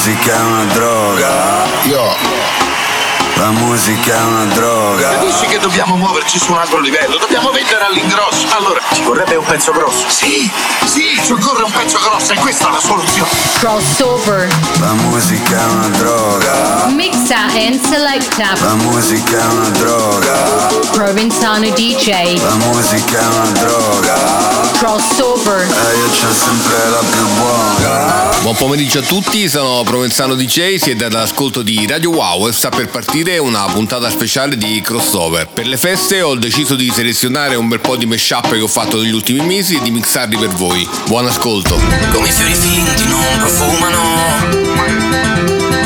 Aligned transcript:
musica 0.00 0.34
è 0.34 0.40
una 0.40 0.64
droga. 0.72 1.66
Yo. 1.84 2.29
La 3.80 3.86
musica 3.86 4.14
è 4.14 4.24
una 4.24 4.44
droga. 4.44 5.08
Capisci 5.08 5.46
che 5.46 5.58
dobbiamo 5.58 5.96
muoverci 5.96 6.38
su 6.38 6.52
un 6.52 6.58
altro 6.58 6.80
livello? 6.80 7.16
Dobbiamo 7.16 7.50
vendere 7.50 7.82
all'ingrosso. 7.82 8.46
Allora, 8.54 8.78
ci 8.92 9.02
vorrebbe 9.02 9.36
un 9.36 9.44
pezzo 9.46 9.72
grosso. 9.72 10.04
Sì, 10.06 10.50
sì, 10.84 11.18
ci 11.24 11.32
occorre 11.32 11.62
un 11.62 11.70
pezzo 11.70 11.98
grosso 11.98 12.32
e 12.32 12.36
questa 12.36 12.68
è 12.68 12.72
la 12.72 12.78
soluzione. 12.78 13.30
Crossover. 13.58 14.48
La 14.80 14.92
musica 14.92 15.58
è 15.58 15.64
una 15.64 15.88
droga. 15.96 16.86
Mixa 16.88 17.46
and 17.54 17.80
selecta. 17.82 18.52
La 18.60 18.74
musica 18.74 19.38
è 19.38 19.46
una 19.46 19.68
droga. 19.70 20.34
Provenzano 20.90 21.70
DJ. 21.70 22.38
La 22.38 22.54
musica 22.56 23.18
è 23.18 23.26
una 23.26 23.50
droga. 23.60 24.14
Crossover. 24.76 25.62
E 25.62 25.96
io 25.96 26.08
c'ho 26.10 26.34
sempre 26.34 26.88
la 26.90 27.02
più 27.10 27.26
buona. 27.38 28.28
Buon 28.42 28.56
pomeriggio 28.56 29.00
a 29.00 29.02
tutti, 29.02 29.48
sono 29.48 29.82
Provenzano 29.84 30.34
DJ, 30.34 30.76
siete 30.76 31.04
all'ascolto 31.04 31.60
di 31.60 31.86
Radio 31.86 32.10
Wow 32.10 32.48
e 32.48 32.52
sta 32.52 32.70
per 32.70 32.88
partire 32.88 33.36
una 33.36 33.68
puntata 33.72 34.10
speciale 34.10 34.56
di 34.56 34.80
crossover. 34.80 35.46
Per 35.46 35.66
le 35.66 35.76
feste 35.76 36.22
ho 36.22 36.34
deciso 36.34 36.74
di 36.74 36.90
selezionare 36.92 37.54
un 37.54 37.68
bel 37.68 37.80
po' 37.80 37.96
di 37.96 38.06
mashup 38.06 38.50
che 38.50 38.60
ho 38.60 38.66
fatto 38.66 39.00
negli 39.00 39.12
ultimi 39.12 39.44
mesi 39.44 39.76
e 39.76 39.82
di 39.82 39.90
mixarli 39.90 40.36
per 40.36 40.48
voi. 40.48 40.88
Buon 41.06 41.26
ascolto. 41.26 41.80
Come 42.12 42.28
i 42.28 42.32
fiori 42.32 42.54
finti 42.54 43.06
non 43.06 43.24
profumano. 43.38 44.00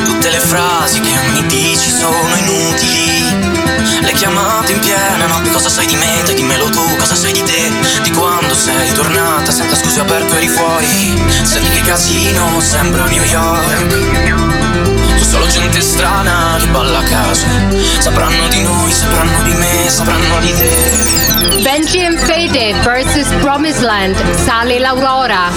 Tutte 0.04 0.30
le 0.30 0.38
frasi 0.38 1.00
che 1.00 1.12
mi 1.32 1.46
dici 1.46 1.90
sono 1.90 2.34
inutili. 2.36 3.62
Le 4.00 4.12
chiamate 4.12 4.72
in 4.72 4.80
piena 4.80 5.26
notte, 5.26 5.50
cosa 5.50 5.68
sai 5.68 5.86
di 5.86 5.96
me? 5.96 6.22
Dai 6.24 6.34
dimmelo 6.34 6.68
tu, 6.70 6.96
cosa 6.96 7.14
sai 7.14 7.32
di 7.32 7.42
te? 7.42 7.70
Di 8.02 8.10
quando 8.10 8.54
sei 8.54 8.92
tornata, 8.92 9.50
senza 9.50 9.76
scuse 9.76 10.00
aperto 10.00 10.34
eri 10.34 10.48
fuori. 10.48 11.22
Senti 11.42 11.70
che 11.70 11.80
casino, 11.82 12.60
sembra 12.60 13.04
New 13.06 13.24
York. 13.24 14.53
Solo 15.28 15.46
gente 15.46 15.80
strana 15.80 16.56
che 16.58 16.66
balla 16.68 16.98
a 16.98 17.02
caso. 17.02 17.46
Sapranno 17.98 18.48
di 18.48 18.62
noi, 18.62 18.92
sapranno 18.92 19.42
di 19.42 19.52
me, 19.54 19.88
sapranno 19.88 20.38
di 20.40 20.52
te. 20.52 21.62
Benji 21.62 22.04
and 22.04 22.18
Fede 22.18 22.74
vs 22.74 23.34
Promised 23.40 23.82
Land. 23.82 24.16
Sale 24.44 24.78
l'Aurora. 24.78 25.50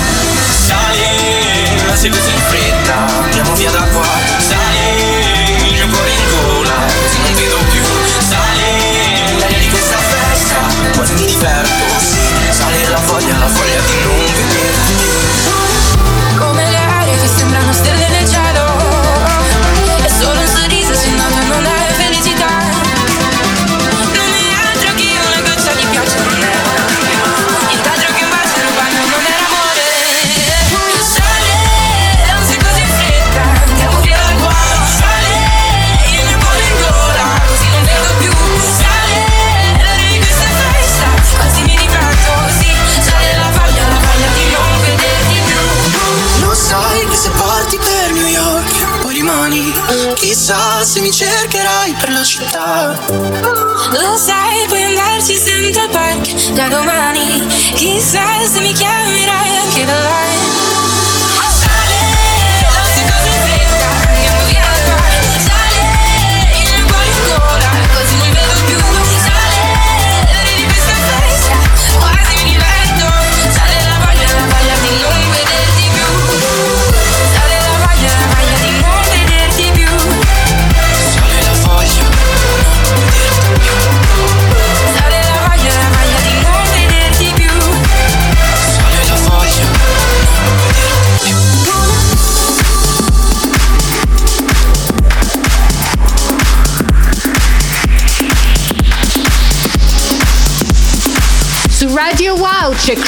Ma 1.87 1.95
sei 1.95 2.09
così 2.09 2.31
in 2.31 2.41
fretta. 2.49 2.95
Andiamo 3.23 3.53
via 3.53 3.71
da 3.71 3.83
qua. 3.93 4.07
Sali, 4.37 5.67
il 5.67 5.73
mio 5.73 5.87
cuore 5.87 6.09
in 6.09 6.25
gola. 6.29 6.73
Così 7.01 7.17
non 7.21 7.33
vedo 7.35 7.57
più. 7.71 7.81
Sali, 8.29 9.39
l'aria 9.39 9.59
di 9.59 9.69
questa 9.69 9.97
festa. 9.97 10.95
Quasi 10.95 11.13
mi 11.13 11.25
diverto, 11.25 11.99
sì 11.99 12.17
Sale 12.49 12.89
la 12.89 12.99
voglia, 13.05 13.37
la 13.37 13.47
voglia 13.47 13.79
di 13.81 13.93
non 14.03 14.17
vederti 14.17 14.46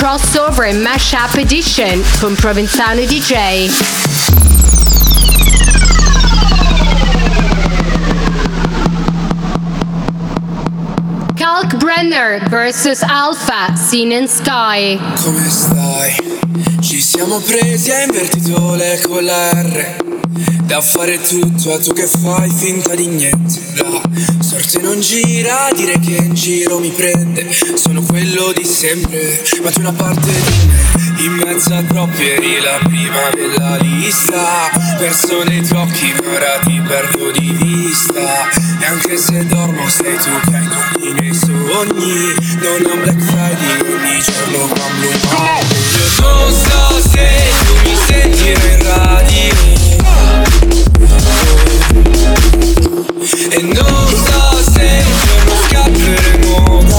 Crossover 0.09 0.67
e 0.67 0.73
Mashup 0.73 1.37
Edition 1.37 2.03
con 2.19 2.33
Provenzano 2.33 3.05
DJ. 3.05 3.69
Kalkbrenner 11.35 12.41
vs 12.49 13.03
Alpha 13.03 13.75
Sin 13.75 14.11
and 14.11 14.27
Sky. 14.27 14.99
Come 15.21 15.47
stai? 15.47 16.15
Ci 16.81 16.99
siamo 16.99 17.39
presi 17.41 17.91
a 17.91 18.01
invertito 18.01 18.73
le 18.73 18.99
con 19.05 19.23
la 19.23 19.51
R 19.51 20.08
Da 20.63 20.81
fare 20.81 21.19
tutto 21.21 21.73
a 21.73 21.79
tu 21.79 21.93
che 21.93 22.07
fai 22.07 22.49
finta 22.49 22.95
di 22.95 23.07
niente. 23.07 23.59
La 23.75 24.43
sorte 24.43 24.79
non 24.79 24.99
gira, 24.99 25.67
dire 25.75 25.99
che 25.99 26.15
in 26.15 26.33
giro 26.33 26.79
mi 26.79 26.89
prende. 26.89 27.47
Sono 27.75 28.01
quello 28.01 28.51
di 28.55 28.63
sempre, 28.63 29.41
ma 29.63 29.69
c'è 29.69 29.79
una 29.79 29.93
parte 29.93 30.31
di 30.31 30.67
me. 30.67 31.23
In 31.23 31.33
mezzo 31.43 31.73
a 31.73 31.83
troppi 31.83 32.29
eri 32.29 32.61
la 32.61 32.79
prima 32.83 33.29
della 33.33 33.77
lista. 33.77 34.69
Perso 34.97 35.43
nei 35.43 35.61
tuoi 35.61 35.81
occhi 35.81 36.13
ma 36.23 36.31
ora 36.33 36.59
ti 36.63 36.81
perdo 36.87 37.31
di 37.31 37.51
vista. 37.61 38.49
E 38.79 38.85
anche 38.85 39.17
se 39.17 39.45
dormo 39.45 39.87
sei 39.89 40.15
tu 40.17 40.49
che 40.49 40.55
hai 40.55 40.67
tutti 40.67 41.07
i 41.07 41.13
miei 41.13 41.33
sogni. 41.33 42.33
Non 42.61 42.91
ho 42.91 42.95
Black 43.01 43.21
Friday 43.21 43.79
ogni 43.81 44.21
giorno 44.21 44.49
Blue 44.49 44.67
Monday 44.67 45.19
Io 46.19 46.29
non 46.29 46.51
so 46.51 47.09
se 47.09 47.27
tu 47.65 47.89
mi 47.89 47.95
sentirai 47.95 48.73
in 48.73 48.83
radio 48.83 49.78
E 53.51 53.61
non 53.61 54.07
so 54.07 54.41
se 54.71 55.03
un 55.05 55.17
giorno 55.25 55.53
scapperemo. 55.67 56.97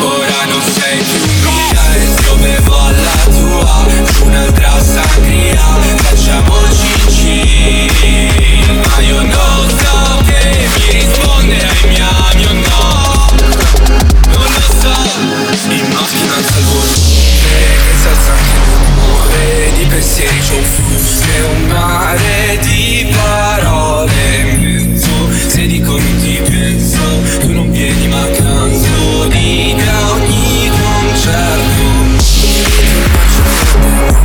Ora 0.00 0.44
non 0.48 0.62
sei 0.62 0.98
più 1.02 1.50
mia 1.50 1.94
e 1.94 2.04
io 2.04 2.34
bevo 2.36 2.76
alla 2.78 3.18
tua 3.24 3.86
Un'altra 4.24 4.72
sangria, 4.82 5.60
facciamoci 5.96 6.90
in 8.02 8.80
Ma 8.86 9.00
io 9.00 9.22
non 9.22 9.68
so 9.68 10.22
che 10.26 10.68
mi 10.76 10.90
risponderai 10.92 11.88
mi 11.88 11.98
ami 12.00 12.44
o 12.44 12.52
no. 12.52 13.26
Non 14.28 14.42
lo 14.42 14.60
so, 14.80 14.94
in 15.70 15.86
macchina 15.92 16.34
alza 16.36 16.56
anche 18.32 18.87
Di 19.76 19.84
pensieri 19.86 20.38
c'è 20.40 20.54
un 20.54 20.62
flusso 20.62 21.18
un 21.54 21.66
mare 21.68 22.58
di 22.60 23.14
parole 23.16 24.12
in 24.40 24.60
mezzo. 24.60 25.08
Se 25.48 25.66
dico 25.66 25.92
non 25.92 26.16
ti 26.20 26.40
penso 26.44 26.98
Tu 27.40 27.52
non 27.52 27.70
vieni 27.70 28.08
ma 28.08 28.28
canto 28.30 29.26
di 29.28 29.74
te 29.76 29.88
a 29.88 30.10
ogni 30.10 30.70
concerto. 30.70 31.86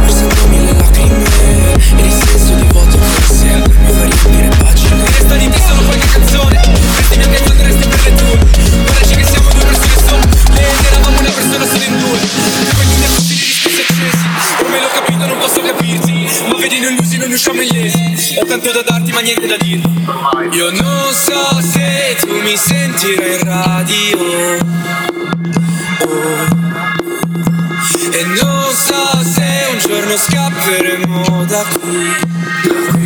Versando 0.02 0.48
mille 0.50 0.74
lacrime 0.74 1.24
il 1.98 2.12
senso 2.12 2.54
di 2.56 2.68
vuoto 2.72 2.98
come 2.98 3.26
se 3.28 3.46
mi 3.46 3.92
fa 3.92 4.04
riempire 4.04 4.50
pagine. 4.58 5.06
Resta 5.06 5.36
di 5.36 5.50
te 5.50 5.60
solo 5.68 5.82
qualche 5.84 6.08
canzone 6.08 6.33
niente 19.24 19.48
da 19.48 19.58
dirti 19.58 19.90
Io 20.52 20.70
non 20.72 21.14
so 21.14 21.62
se 21.62 22.16
tu 22.20 22.42
mi 22.42 22.56
sentirai 22.58 23.34
in 23.34 23.44
radio. 23.44 24.18
Oh. 26.06 26.62
E 28.12 28.24
non 28.26 28.72
so 28.72 29.24
se 29.24 29.68
un 29.72 29.80
giorno 29.80 30.18
scapperemo 30.18 31.46
da 31.46 31.66
qui, 31.80 33.03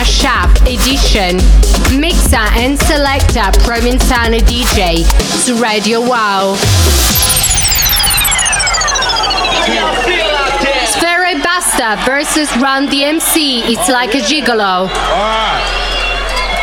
Mashup 0.00 0.56
Edition 0.62 1.36
Mixer 2.00 2.36
and 2.56 2.78
Selecta 2.78 3.52
Provenzano 3.60 4.40
DJ 4.40 5.04
to 5.44 5.60
Radio 5.62 6.00
Wow 6.00 6.54
Sfera 10.86 11.32
e 11.32 11.42
Basta 11.42 12.02
versus 12.06 12.50
Run 12.56 12.88
DMC 12.88 13.68
It's 13.68 13.90
like 13.90 14.14
a 14.14 14.20
gigolo 14.20 14.88
Alright. 14.88 15.64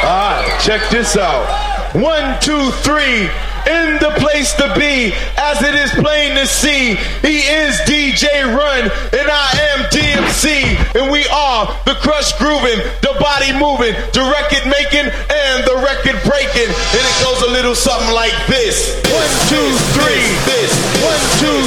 Alright, 0.03 0.59
check 0.59 0.89
this 0.89 1.15
out. 1.15 1.45
One, 1.93 2.39
two, 2.41 2.71
three. 2.81 3.29
In 3.67 3.99
the 3.99 4.15
place 4.15 4.53
to 4.55 4.71
be, 4.79 5.11
as 5.35 5.61
it 5.61 5.75
is 5.75 5.91
plain 5.91 6.35
to 6.35 6.47
see, 6.47 6.95
he 7.19 7.43
is 7.43 7.75
DJ 7.83 8.47
Run, 8.47 8.87
and 8.87 9.27
I 9.27 9.49
am 9.75 9.91
DMC, 9.91 10.95
and 10.95 11.11
we 11.11 11.27
are 11.27 11.67
the 11.83 11.95
crush 11.99 12.31
grooving, 12.39 12.79
the 13.03 13.11
body 13.19 13.51
moving, 13.51 13.91
the 14.15 14.23
record 14.23 14.63
making, 14.71 15.11
and 15.11 15.57
the 15.67 15.83
record 15.83 16.15
breaking. 16.23 16.71
And 16.71 17.03
it 17.03 17.17
goes 17.19 17.43
a 17.43 17.51
little 17.51 17.75
something 17.75 18.15
like 18.15 18.35
this: 18.47 18.95
one, 19.11 19.31
two, 19.51 19.67
three, 19.99 20.23
this. 20.47 20.71
One, 21.03 21.23
two, 21.43 21.59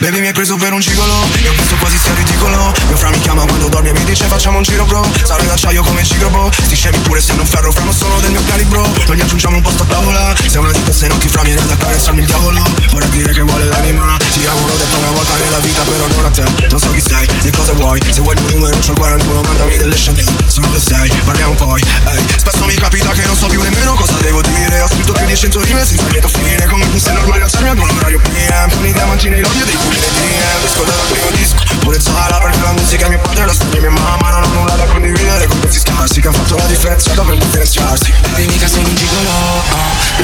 baby 0.00 0.20
mi 0.20 0.26
hai 0.26 0.32
preso 0.32 0.56
per 0.56 0.72
un 0.72 0.80
gigolo. 0.80 1.12
Io 1.42 1.52
penso 1.54 1.76
quasi 1.76 1.98
sia 1.98 2.14
ridicolo. 2.14 2.72
Mio 2.86 2.96
fra 2.96 3.10
mi 3.10 3.18
chiama 3.20 3.44
quando 3.44 3.68
dormi 3.68 3.88
e 3.88 3.92
mi 3.92 4.04
dice 4.04 4.26
facciamo 4.26 4.58
un 4.58 4.62
giro 4.62 4.84
bro. 4.84 5.04
Sarai 5.22 5.46
d'acciaio 5.46 5.82
come 5.82 6.04
cigrobo 6.04 6.50
Sti 6.52 6.74
scemi 6.74 6.98
pure 6.98 7.20
se 7.20 7.34
non 7.34 7.46
ferro 7.46 7.72
fra 7.72 7.84
non 7.84 7.92
sono 7.92 8.18
del 8.20 8.30
mio 8.30 8.42
calibro. 8.44 8.82
Non 9.06 9.16
gli 9.16 9.20
aggiungiamo 9.20 9.56
un 9.56 9.62
posto 9.62 9.82
a 9.82 9.86
tavola. 9.86 10.34
Sei 10.46 10.58
una 10.58 10.72
di 10.72 10.82
queste 10.82 11.08
non 11.08 11.18
chi 11.18 11.28
fra 11.28 11.42
viene 11.42 11.60
ad 11.60 11.70
accarezzarmi 11.70 12.20
il 12.20 12.26
diavolo. 12.26 12.62
Vorrei 12.90 13.10
dire 13.10 13.32
che 13.32 13.42
vuole 13.42 13.64
l'anima. 13.64 14.16
Ti 14.18 14.46
auguro 14.46 14.74
detto 14.76 14.96
una 14.98 15.10
volta 15.10 15.34
nella 15.36 15.58
vita 15.58 15.82
però 15.82 16.06
non 16.06 16.24
a 16.24 16.30
te. 16.30 16.44
Non 16.70 16.80
so 16.80 16.90
chi 16.90 17.00
sei, 17.00 17.26
né 17.42 17.50
cosa 17.50 17.72
vuoi. 17.72 18.00
Se 18.10 18.20
vuoi 18.20 18.34
il 18.36 18.42
mio 18.42 18.52
numero 18.56 18.78
c'ho 18.78 18.92
il 18.92 18.98
41 18.98 19.40
Mandami 19.42 19.76
delle 19.76 19.94
Chanel 19.94 20.24
Sono 20.46 20.70
che 20.70 20.78
sei, 20.80 21.10
parliamo 21.24 21.54
poi 21.54 21.82
Ehi, 21.82 22.24
spesso 22.36 22.64
mi 22.64 22.74
capita 22.74 23.10
che 23.12 23.24
non 23.26 23.36
so 23.36 23.46
più 23.46 23.60
nemmeno 23.60 23.94
cosa 23.94 24.14
devo 24.20 24.40
dire. 24.42 24.80
Ho 24.80 24.88
scritto 24.88 25.12
più 25.12 25.26
di 25.26 25.36
100 25.36 25.60
rime 25.60 25.84
senza 25.84 26.06
lieto 26.08 26.28
fine 26.28 26.66
Come 26.66 26.86
se 26.98 27.12
normale 27.12 27.42
alzarmi 27.42 27.68
ad 27.68 27.78
un 27.78 27.90
orario 27.90 28.20
PM 28.20 28.70
Con 28.70 28.86
i 28.86 28.92
diamanti 28.92 29.28
nei 29.28 29.40
lobby 29.40 29.64
dei 29.64 29.76
DM 29.88 30.60
Disco 30.62 30.82
dal 30.84 30.96
primo 31.10 31.30
disco 31.30 31.56
Pure 31.80 32.00
Zara 32.00 32.38
perché 32.38 32.60
la 32.60 32.72
musica 32.72 33.08
mio 33.08 33.18
padre 33.20 33.46
La 33.46 33.52
storia 33.52 33.90
mia 33.90 33.90
mamma 33.90 34.30
Non 34.30 34.42
ho 34.42 34.48
nulla 34.48 34.74
da 34.74 34.84
condividere 34.84 35.46
con 35.46 35.60
questi 35.60 35.78
scarsi 35.78 36.20
Che 36.20 36.28
ha 36.28 36.32
fatto 36.32 36.56
la 36.56 36.66
differenza 36.66 37.12
dove 37.12 37.36
differenziarsi. 37.36 38.12
Baby 38.30 38.46
mica 38.46 38.66
sono 38.66 38.88
un 38.88 38.94
gigolo 38.94 39.30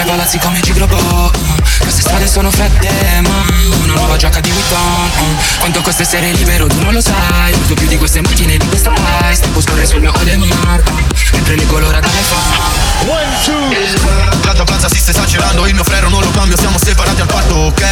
palazzi 0.00 0.38
come 0.38 0.60
Gigrobo 0.60 0.96
uh, 0.96 1.30
Queste 1.78 2.00
strade 2.00 2.26
sono 2.26 2.50
fredde 2.50 3.20
ma 3.20 3.44
Una 3.82 3.94
nuova 3.94 4.16
giacca 4.16 4.40
di 4.40 4.50
Vuitton. 4.50 5.10
Quanto 5.58 5.80
costa 5.82 6.02
essere 6.02 6.32
libero 6.32 6.66
tu 6.66 6.80
non 6.80 6.92
lo 6.92 7.00
sai. 7.00 7.52
Molto 7.52 7.74
più 7.74 7.86
di 7.86 7.98
queste 7.98 8.20
macchine 8.22 8.56
di 8.56 8.66
questa 8.66 8.92
ice 9.30 9.40
Tempo 9.40 9.60
scorre 9.60 9.86
sul 9.86 10.00
mio 10.00 10.12
Audemars 10.12 10.84
uh, 10.88 10.94
Mentre 11.32 11.56
leggo 11.56 11.78
l'ora 11.78 12.00
dalle 12.00 12.22
fa 12.22 12.80
One, 13.06 13.26
two. 13.44 14.40
Tanto 14.40 14.64
casa 14.64 14.88
si 14.88 14.98
sta 14.98 15.10
esagerando 15.10 15.66
Il 15.66 15.74
mio 15.74 15.84
frero 15.84 16.08
non 16.08 16.22
lo 16.22 16.30
cambio 16.30 16.56
Siamo 16.56 16.78
separati 16.78 17.20
al 17.20 17.26
parto, 17.26 17.54
ok? 17.54 17.84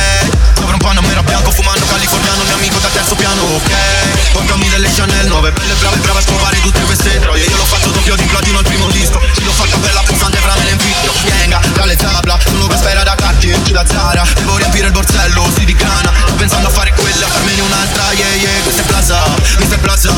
Sopra 0.54 0.72
un 0.74 0.78
Panamera 0.78 1.22
bianco 1.22 1.50
Fumando 1.50 1.84
californiano 1.86 2.42
Mio 2.44 2.54
amico 2.54 2.78
dal 2.78 2.92
terzo 2.92 3.14
piano, 3.14 3.42
ok? 3.42 4.32
Comprami 4.32 4.68
delle 4.68 4.90
Chanel 4.92 5.26
nuove 5.26 5.52
Belle 5.52 5.74
brave 5.74 5.96
brave 5.98 6.18
a 6.18 6.22
scovare 6.22 6.60
tutte 6.60 6.80
queste 6.82 7.18
troie. 7.18 7.44
Io 7.44 7.56
l'ho 7.56 7.64
fatto 7.64 7.90
doppio 7.90 8.14
di 8.16 8.24
platino 8.24 8.58
al 8.58 8.64
primo 8.64 8.88
disco 8.88 9.20
l'ho 9.50 9.52
fatta 9.52 9.76
bella 9.78 10.02
pulsante 10.02 10.38
fra 10.38 10.54
me 10.56 10.64
l'invito. 10.64 11.12
Venga, 11.24 11.60
tra 11.72 11.84
le 11.90 11.96
zabla 11.98 12.38
Sono 12.46 12.66
per 12.66 12.78
spera 12.78 13.02
da 13.02 13.14
Cartier 13.14 13.58
Da 13.58 13.84
Zara. 13.86 14.22
Devo 14.34 14.56
riempire 14.56 14.86
il 14.86 14.92
borsello 14.92 15.50
Si 15.56 15.64
di 15.64 15.74
cana. 15.74 16.12
Sto 16.26 16.34
pensando 16.34 16.68
a 16.68 16.70
fare 16.70 16.92
quella 16.92 17.26
Farmene 17.26 17.60
un'altra 17.60 18.12
Yeah 18.12 18.34
yeah. 18.34 18.62
Questa 18.62 18.82
è 18.82 18.84
Plaza 18.84 19.18
Questa 19.56 19.74
è 19.74 19.78
Plaza. 19.78 20.12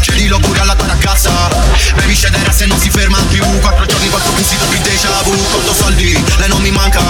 Chiedilo 0.00 0.38
pure 0.38 0.60
alla 0.60 0.74
tua 0.74 0.86
ragazza 0.86 1.30
Baby 1.96 2.14
scendere 2.14 2.52
se 2.52 2.66
non 2.66 2.78
si 2.78 2.90
ferma 2.90 3.18
più. 3.28 3.42
Quattro 3.60 3.84
giorni 3.86 4.08
quattro 4.08 4.32
vestito 4.34 4.64
più 4.66 4.78
déjà 4.80 5.10
vu. 5.24 5.36
Conto 5.50 5.74
soldi 5.74 6.12
Lei 6.36 6.48
non 6.48 6.60
mi 6.60 6.70
manca. 6.70 7.00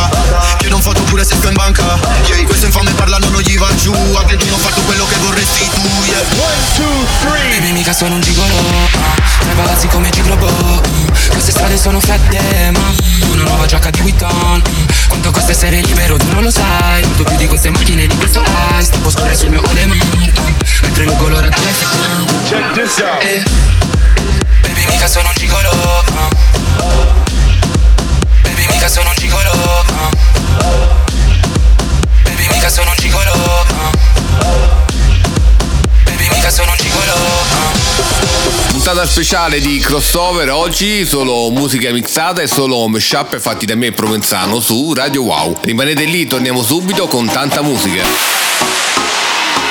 Chiedo 0.56 0.76
un 0.76 0.82
foto 0.82 1.02
pure 1.02 1.24
se 1.24 1.34
sto 1.34 1.48
in 1.48 1.54
banca. 1.54 1.98
Yeah 2.26 2.46
questo 2.46 2.66
infame 2.66 2.92
parlano 2.92 3.28
non 3.28 3.40
gli 3.40 3.58
va 3.58 3.68
giù. 3.74 3.92
A 3.92 4.22
21 4.24 4.54
ho 4.54 4.58
fatto 4.58 4.80
quello 4.82 5.06
che 5.06 5.16
vorresti 5.16 5.68
tu 5.74 5.86
Yeah. 6.08 6.20
One, 6.40 6.62
two, 6.76 7.06
three. 7.20 7.58
Baby 7.58 7.72
mica 7.72 7.92
sono 7.92 8.14
un 8.14 8.20
gigolo. 8.20 8.54
Tra 9.40 9.52
i 9.52 9.54
palazzi 9.54 9.86
come 9.88 10.10
Gigrobo 10.10 10.50
Queste 11.28 11.52
strade 11.52 11.78
sono 11.78 12.00
fredde 12.00 12.70
ma 12.72 13.27
giacca 13.68 13.90
di 13.90 14.00
Vuitton 14.00 14.62
Quanto 15.08 15.30
costa 15.30 15.52
essere 15.52 15.80
libero 15.82 16.16
tu 16.16 16.32
non 16.32 16.42
lo 16.42 16.50
sai 16.50 17.02
Molto 17.02 17.22
più 17.22 17.36
di 17.36 17.46
queste 17.46 17.70
macchine 17.70 18.06
di 18.06 18.16
questo 18.16 18.42
ice 18.78 18.90
Tempo 18.90 19.10
scorre 19.10 19.36
sul 19.36 19.50
mio 19.50 19.60
uh, 19.60 19.70
Mentre 20.82 21.04
leggo 21.04 21.28
l'ora 21.28 21.48
dalle 21.48 21.70
fa 21.70 21.86
Check 22.48 22.72
this 22.72 22.98
out. 22.98 23.22
Eh, 23.22 23.42
Baby 24.62 24.86
mica 24.86 25.06
sono 25.06 25.28
un 25.28 25.34
gigolo 25.36 25.70
uh. 25.70 26.34
Baby 28.42 28.66
mica 28.70 28.88
sono 28.88 29.10
un 29.10 29.14
gigolo 29.16 29.50
uh. 29.50 30.16
Baby 32.22 32.48
mica 32.50 32.70
sono 32.70 32.88
un 32.88 32.96
gigolo 32.96 33.32
uh. 33.32 34.87
Mica 36.38 36.50
sono 36.50 36.70
un 36.70 36.76
gigolo 36.76 37.12
uh. 37.14 38.68
Puntata 38.68 39.04
speciale 39.08 39.58
di 39.58 39.80
crossover 39.80 40.48
oggi, 40.52 41.04
solo 41.04 41.50
musica 41.50 41.90
mixata 41.90 42.40
e 42.42 42.46
solo 42.46 42.86
mashup 42.86 43.40
fatti 43.40 43.66
da 43.66 43.74
me 43.74 43.86
e 43.86 43.92
Provenzano 43.92 44.60
su 44.60 44.92
Radio 44.94 45.24
Wow. 45.24 45.56
Rimanete 45.62 46.04
lì, 46.04 46.28
torniamo 46.28 46.62
subito 46.62 47.08
con 47.08 47.26
tanta 47.26 47.60
musica. 47.62 48.04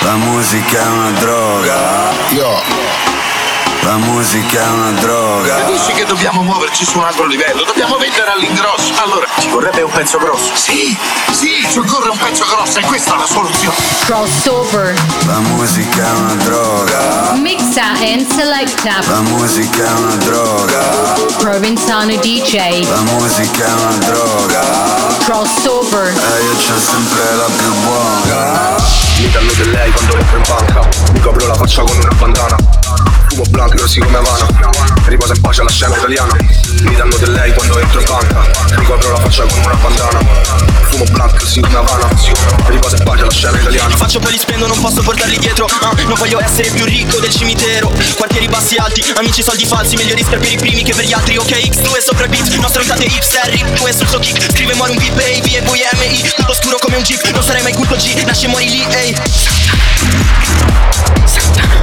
La 0.02 0.16
musica 0.18 0.84
è 0.84 0.88
una 0.88 1.12
droga. 1.12 2.12
Yo. 2.32 3.07
La 3.88 3.96
musica 3.96 4.66
è 4.66 4.70
una 4.70 4.92
droga. 5.00 5.60
Capisci 5.60 5.94
che 5.94 6.04
dobbiamo 6.04 6.44
muoverci 6.44 6.84
su 6.84 6.98
un 6.98 7.06
altro 7.06 7.26
livello? 7.26 7.64
Dobbiamo 7.64 7.96
vendere 7.96 8.32
all'ingrosso. 8.32 8.92
Allora, 9.02 9.26
ci 9.40 9.48
vorrebbe 9.48 9.82
un 9.82 9.90
pezzo 9.90 10.18
grosso. 10.18 10.52
Sì, 10.56 10.94
sì, 11.32 11.66
ci 11.70 11.80
occorre 11.80 12.10
un 12.10 12.18
pezzo 12.18 12.44
grosso 12.50 12.80
e 12.80 12.82
questa 12.82 13.16
è 13.16 13.18
la 13.18 13.26
soluzione. 13.26 13.78
Crossover 14.04 14.94
La 15.26 15.40
musica 15.40 16.04
è 16.04 16.12
una 16.18 16.34
droga. 16.44 17.32
Mixa 17.36 17.94
and 18.02 18.30
Selecta 18.30 19.00
La 19.08 19.22
musica 19.22 19.86
è 19.86 19.94
una 19.94 20.16
droga. 20.16 20.80
Provenzano 21.38 22.14
DJ 22.18 22.90
La 22.90 23.02
musica 23.14 23.68
è 23.68 23.72
una 23.72 24.06
droga. 24.06 24.62
Crossover 25.24 26.08
E 26.08 26.44
io 26.44 26.56
c'ho 26.56 26.78
sempre 26.78 27.36
la 27.38 27.48
più 27.56 27.74
buona. 27.86 28.76
Mi 29.20 29.32
danno 29.32 29.52
di 29.52 29.72
lei 29.72 29.92
quando 29.92 30.16
entro 30.16 30.38
in 30.38 30.44
banca 30.48 30.88
Mi 31.12 31.20
copro 31.20 31.48
la 31.48 31.56
scena 35.78 35.96
italiana 35.96 36.36
Mi 36.82 36.96
danno 36.96 37.16
di 37.18 37.30
lei 37.30 37.54
quando 37.54 37.80
entro 37.80 38.00
in 38.00 38.06
banca. 38.08 38.42
Mi 38.78 38.84
copro 38.84 39.12
la 39.12 39.20
faccia 39.20 39.44
con 39.44 39.60
una 39.60 39.76
bandana. 39.76 40.20
Fumo 40.90 41.04
blanco 41.12 41.38
come 41.38 41.78
Havana 41.78 42.10
Riposa 42.66 42.96
in 42.98 43.04
pace 43.04 43.22
alla 43.22 43.32
scena 43.32 43.60
italiana. 43.60 43.96
Faccio 43.96 44.18
poi 44.18 44.32
li 44.32 44.40
spendo, 44.40 44.66
non 44.66 44.80
posso 44.82 45.04
portarli 45.04 45.38
dietro. 45.38 45.68
Ah, 45.82 45.94
Non 45.96 46.16
voglio 46.16 46.42
essere 46.42 46.72
più 46.72 46.84
ricco 46.84 47.20
del 47.20 47.30
cimitero. 47.30 47.92
Quartieri 48.16 48.48
bassi 48.48 48.76
alti, 48.78 49.04
amici 49.18 49.44
soldi 49.44 49.68
falsi. 49.68 49.96
Meglio 49.98 50.16
rispero 50.16 50.40
per 50.40 50.52
i 50.52 50.58
primi 50.58 50.82
che 50.82 50.96
per 50.96 51.06
gli 51.06 51.14
altri 51.14 51.38
Ok, 51.38 51.52
X2 51.52 52.02
sopra 52.02 52.24
il 52.24 52.30
beat, 52.32 52.56
nostro 52.56 52.82
state 52.82 53.04
hipster 53.04 53.48
Rip 53.50 53.70
2 53.78 53.94
sul 53.94 54.08
suo 54.08 54.18
kick, 54.18 54.52
scrive 54.52 54.74
muore 54.74 54.94
un 54.94 54.98
beat 54.98 55.14
baby 55.14 55.58
E 55.58 55.62
voi 55.62 55.82
MI, 55.94 56.24
tutto 56.36 56.56
scuro 56.56 56.78
come 56.80 56.96
un 56.96 57.04
jeep. 57.04 57.30
Non 57.30 57.44
sarei 57.44 57.62
mai 57.62 57.74
culto 57.74 57.96
G, 57.96 58.24
nasce 58.26 58.48
muori 58.48 58.68
lì, 58.68 58.84
ehi. 58.90 59.16
Fatboy 61.26 61.77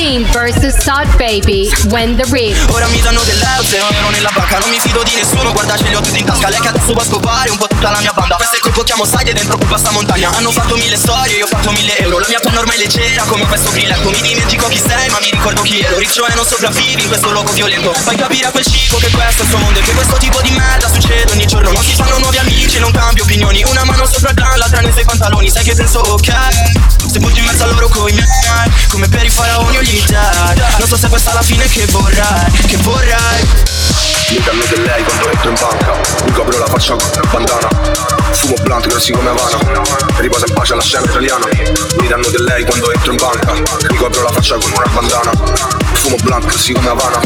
Slim 0.00 0.24
versus 0.32 0.72
Todd 0.80 1.04
baby, 1.18 1.68
when 1.92 2.16
the 2.16 2.24
rip. 2.32 2.56
Ora 2.72 2.88
mi 2.88 3.02
danno 3.02 3.20
dell'euro, 3.20 3.68
ero 3.68 4.08
nella 4.08 4.30
banca 4.32 4.56
Non 4.58 4.70
mi 4.70 4.80
fido 4.80 5.02
di 5.02 5.14
nessuno, 5.14 5.52
guarda 5.52 5.76
ce 5.76 5.88
li 5.88 5.94
ho 5.94 6.00
tutti 6.00 6.18
in 6.18 6.24
tasca 6.24 6.48
Lei 6.48 6.58
che 6.58 6.68
adesso 6.68 6.94
va 6.94 7.02
a 7.02 7.04
scopare 7.04 7.50
un 7.50 7.58
po' 7.58 7.66
tutta 7.66 7.90
la 7.90 8.00
mia 8.00 8.12
banda. 8.14 8.36
Questo 8.36 8.54
è 8.54 8.56
il 8.56 8.62
colpo 8.62 8.82
chiamo 8.82 9.04
sai 9.04 9.24
dentro 9.24 9.58
qui 9.58 9.66
basta 9.66 9.90
montagna 9.90 10.30
Hanno 10.34 10.52
fatto 10.52 10.76
mille 10.76 10.96
storie, 10.96 11.36
io 11.36 11.44
ho 11.44 11.48
fatto 11.48 11.70
mille 11.72 11.98
euro 11.98 12.18
La 12.18 12.28
mia 12.28 12.40
penna 12.40 12.60
ormai 12.60 12.76
è 12.76 12.78
leggera 12.78 13.24
come 13.24 13.44
questo 13.44 13.70
grilletto 13.72 14.08
Mi 14.08 14.22
dimentico 14.22 14.68
chi 14.68 14.78
sei 14.78 15.10
ma 15.10 15.18
mi 15.20 15.30
ricordo 15.32 15.60
chi 15.60 15.80
ero 15.80 15.98
Riccio 15.98 16.26
e 16.26 16.34
non 16.34 16.46
sopravvivi 16.46 17.02
in 17.02 17.08
questo 17.08 17.30
luogo 17.30 17.52
violento. 17.52 17.92
Fai 17.92 18.16
capire 18.16 18.46
a 18.46 18.50
quel 18.50 18.64
cibo 18.64 18.96
che 18.96 19.10
questo 19.10 19.42
è 19.42 19.44
il 19.44 19.50
suo 19.50 19.58
mondo 19.58 19.80
E 19.80 19.82
che 19.82 19.92
questo 19.92 20.16
tipo 20.16 20.40
di 20.40 20.50
merda 20.52 20.88
succede 20.88 21.30
ogni 21.32 21.44
giorno. 21.44 21.72
Non 21.72 21.84
si 21.84 21.92
fanno 21.92 22.16
nuovi 22.20 22.38
amici, 22.38 22.78
non 22.78 22.90
cambio 22.90 23.24
opinioni 23.24 23.62
Una 23.68 23.84
mano 23.84 24.06
sopra 24.06 24.32
gran, 24.32 24.56
l'altra 24.56 24.80
nei 24.80 24.92
suoi 24.92 25.04
pantaloni 25.04 25.50
Sai 25.50 25.62
che 25.62 25.74
penso 25.74 25.98
ok? 25.98 26.32
Se 27.10 27.18
butto 27.18 27.38
in 27.38 27.44
mezzo 27.44 27.64
a 27.64 27.66
loro 27.66 27.88
coi 27.88 28.12
miei 28.12 28.70
Come 28.88 29.08
per 29.08 29.24
i 29.24 29.30
faraoni 29.30 29.89
dai 30.06 30.56
Non 30.78 30.86
so 30.86 30.96
se 30.96 31.08
questa 31.08 31.32
è 31.32 31.34
la 31.34 31.42
fine 31.42 31.66
che 31.66 31.84
vorrai 31.86 32.50
Che 32.66 32.76
vorrai. 32.78 33.70
Mi 34.30 34.38
danno 34.44 34.62
di 34.62 34.80
lei 34.82 35.02
quando 35.02 35.28
entro 35.28 35.48
in 35.48 35.56
banca. 35.58 36.00
Mi 36.24 36.30
copro 36.30 36.56
la 36.56 36.66
faccia 36.66 36.94
con 36.94 37.10
una 37.12 37.28
bandana. 37.32 37.68
Fumo 38.30 38.54
blunt 38.62 38.86
grossi 38.86 39.10
come 39.10 39.28
Havana. 39.28 39.58
Riposa 40.18 40.44
in 40.46 40.54
pace 40.54 40.72
alla 40.72 40.82
scena 40.82 41.04
italiana. 41.04 41.46
Mi 41.98 42.06
danno 42.06 42.28
di 42.28 42.38
lei 42.44 42.64
quando 42.64 42.92
entro 42.92 43.10
in 43.10 43.16
banca. 43.16 43.52
Mi 43.52 43.96
copro 43.96 44.22
la 44.22 44.30
faccia 44.30 44.54
con 44.54 44.70
una 44.70 44.86
bandana. 44.86 45.32
Fumo 45.94 46.16
blunt 46.22 46.46
grossi 46.46 46.72
come 46.72 46.88
Havana. 46.90 47.20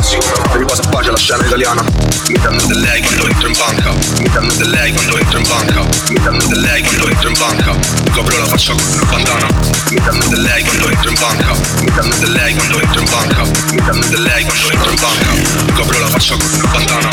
Riposa 0.52 0.82
in 0.82 0.88
pace 0.88 1.08
alla 1.08 1.18
scena 1.18 1.44
italiana. 1.44 1.84
Mi 2.28 2.38
danno 2.40 2.62
di 2.64 2.80
lei 2.80 3.02
quando 3.02 3.26
entro 3.26 3.48
in 3.48 3.56
banca. 3.58 3.90
Mi 4.20 4.28
danno 4.30 4.52
di 4.54 4.68
lei 4.70 4.92
quando 4.92 5.18
entro 5.18 5.38
in 5.38 5.48
banca. 5.48 5.80
Mi 6.08 6.20
danno 6.22 6.46
di 6.46 6.60
lei 6.60 6.82
quando 6.82 7.08
entro 7.08 7.28
in 7.28 7.38
banca. 7.38 7.72
Mi 7.72 8.10
copro 8.12 8.38
la 8.38 8.46
faccia 8.46 8.72
con 8.72 8.92
una 8.92 9.04
bandana. 9.04 9.46
Mi 9.90 10.00
danno 10.00 10.24
di 10.24 10.40
lei 10.40 10.64
quando 10.64 10.88
entro 10.88 11.10
in 11.10 11.16
banca. 11.20 11.52
Mi 11.82 11.92
danno 11.94 12.14
di 12.14 12.32
lei 12.32 12.53
quando 12.54 12.80
entro 12.80 13.00
in 13.00 13.10
banca 13.10 13.42
Mi 13.72 13.80
danno 13.80 14.06
di 14.06 14.16
lei 14.22 14.44
quando 14.44 14.70
entro 14.70 14.90
in 14.90 15.00
banca 15.00 15.32
Mi 15.32 15.72
copro 15.72 15.98
la 15.98 16.06
faccia 16.08 16.36
con 16.36 16.50
una 16.52 16.68
bandana. 16.68 17.08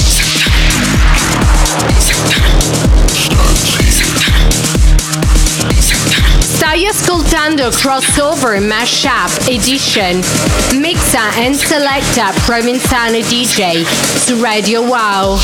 Stai 6.40 6.86
ascoltando 6.86 7.70
Crossover 7.70 8.60
Mashup 8.62 9.48
Edition. 9.48 10.24
Mixa 10.74 11.22
and 11.38 11.56
selecta 11.56 12.32
Provenzano 12.46 13.20
DJ 13.22 13.86
su 14.24 14.42
Radio 14.42 14.82
Wow. 14.82 15.40